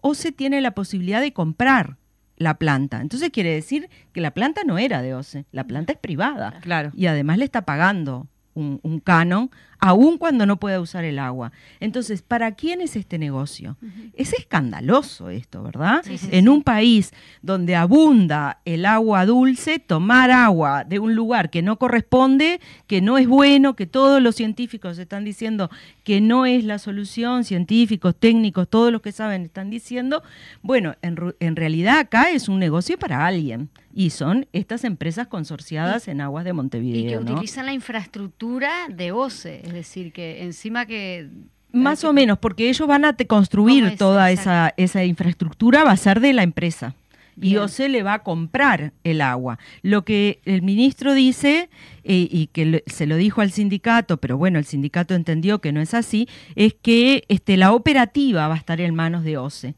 [0.02, 1.96] OCE tiene la posibilidad de comprar
[2.36, 3.00] la planta.
[3.00, 6.58] Entonces quiere decir que la planta no era de OCE, la planta es privada.
[6.62, 6.90] Claro.
[6.94, 9.50] Y además le está pagando un, un canon,
[9.80, 11.52] aun cuando no pueda usar el agua.
[11.80, 13.76] Entonces, ¿para quién es este negocio?
[14.14, 16.02] Es escandaloso esto, ¿verdad?
[16.04, 16.48] Sí, sí, en sí.
[16.48, 17.12] un país
[17.42, 23.18] donde abunda el agua dulce, tomar agua de un lugar que no corresponde, que no
[23.18, 25.70] es bueno, que todos los científicos están diciendo
[26.04, 30.22] que no es la solución, científicos, técnicos, todos los que saben están diciendo,
[30.62, 33.70] bueno, en, en realidad acá es un negocio para alguien.
[33.92, 37.20] Y son estas empresas consorciadas en aguas de Y que Montevideo.
[37.22, 37.32] ¿no?
[37.32, 41.28] utilizan la infraestructura de OCE, es decir, que encima que...
[41.72, 45.96] Más o menos, porque ellos van a te- construir toda esa, esa infraestructura, va a
[45.96, 46.94] ser de la empresa.
[47.40, 47.56] Y.
[47.56, 49.58] OCE le va a comprar el agua.
[49.82, 51.70] Lo que el ministro dice,
[52.04, 55.80] eh, y que se lo dijo al sindicato, pero bueno, el sindicato entendió que no
[55.80, 59.74] es así, es que este, la operativa va a estar en manos de OCE.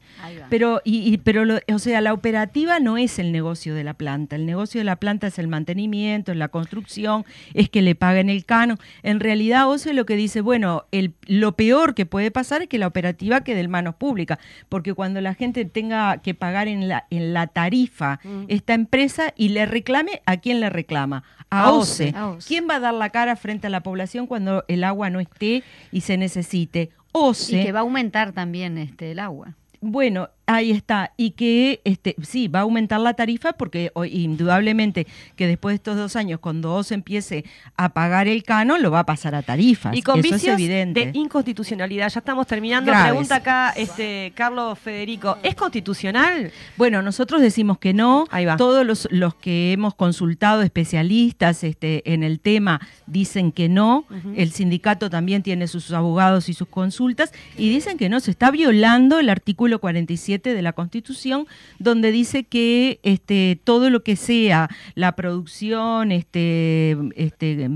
[0.49, 3.93] Pero, y, y- pero lo- o sea, la operativa no es el negocio de la
[3.95, 4.35] planta.
[4.35, 8.29] El negocio de la planta es el mantenimiento, es la construcción, es que le paguen
[8.29, 8.77] el canon.
[9.03, 12.77] En realidad, OCE lo que dice, bueno, el, lo peor que puede pasar es que
[12.77, 17.05] la operativa quede en manos públicas, porque cuando la gente tenga que pagar en la,
[17.09, 21.23] en la tarifa esta empresa y le reclame, ¿a quién le reclama?
[21.49, 22.09] A, A OCE.
[22.09, 22.12] OCE.
[22.47, 25.63] ¿Quién va a dar la cara frente a la población cuando el agua no esté
[25.91, 26.89] y se necesite?
[27.11, 27.59] OCE.
[27.59, 29.55] Y que va a aumentar también este el agua.
[29.81, 31.13] Bueno, ahí está.
[31.17, 35.75] Y que este, sí, va a aumentar la tarifa porque o- indudablemente que después de
[35.75, 37.45] estos dos años, cuando OSE empiece
[37.77, 39.95] a pagar el canon, lo va a pasar a tarifas.
[39.95, 41.11] Y con Eso es vicios evidente.
[41.11, 42.09] de inconstitucionalidad.
[42.09, 42.91] Ya estamos terminando.
[42.91, 43.09] Graves.
[43.11, 45.37] Pregunta acá este Carlos Federico.
[45.43, 46.51] ¿Es constitucional?
[46.77, 48.25] Bueno, nosotros decimos que no.
[48.31, 48.57] Ahí va.
[48.57, 54.05] Todos los, los que hemos consultado, especialistas este, en el tema, dicen que no.
[54.35, 58.51] El sindicato también tiene sus abogados y sus consultas y dicen que no, se está
[58.51, 61.45] violando el artículo 47 de la Constitución,
[61.79, 67.69] donde dice que este, todo lo que sea la producción, este, este,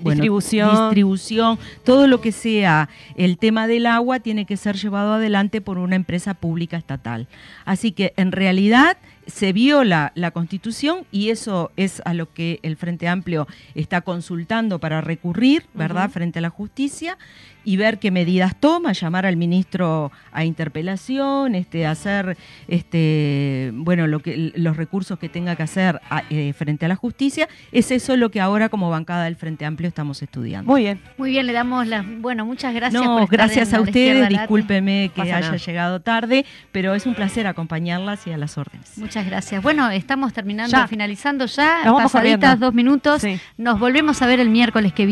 [0.00, 0.70] bueno, Distribución.
[0.70, 5.78] distribución, todo lo que sea el tema del agua tiene que ser llevado adelante por
[5.78, 7.28] una empresa pública estatal.
[7.64, 8.96] Así que en realidad
[9.26, 14.78] se viola la Constitución y eso es a lo que el Frente Amplio está consultando
[14.78, 17.16] para recurrir, ¿verdad?, frente a la justicia
[17.64, 22.36] y ver qué medidas toma, llamar al ministro a interpelación, este, hacer
[22.84, 26.96] este, bueno, lo que, los recursos que tenga que hacer a- eh, frente a la
[26.96, 27.48] justicia.
[27.72, 30.70] Es eso lo que ahora como bancada del Frente Amplio estamos estudiando.
[30.70, 31.00] Muy bien.
[31.18, 32.04] Muy bien, le damos las...
[32.20, 35.56] Bueno, muchas gracias no, por estar gracias en a ustedes, discúlpeme que Pasa haya nada.
[35.56, 38.96] llegado tarde, pero es un placer acompañarlas y a las órdenes.
[38.96, 39.62] Muchas gracias.
[39.62, 40.86] Bueno, estamos terminando, Ya.
[40.86, 42.56] finalizando ya, pasaditas corriendo.
[42.56, 43.22] dos minutos.
[43.22, 43.38] Sí.
[43.58, 45.10] Nos volvemos a ver el miércoles que viene.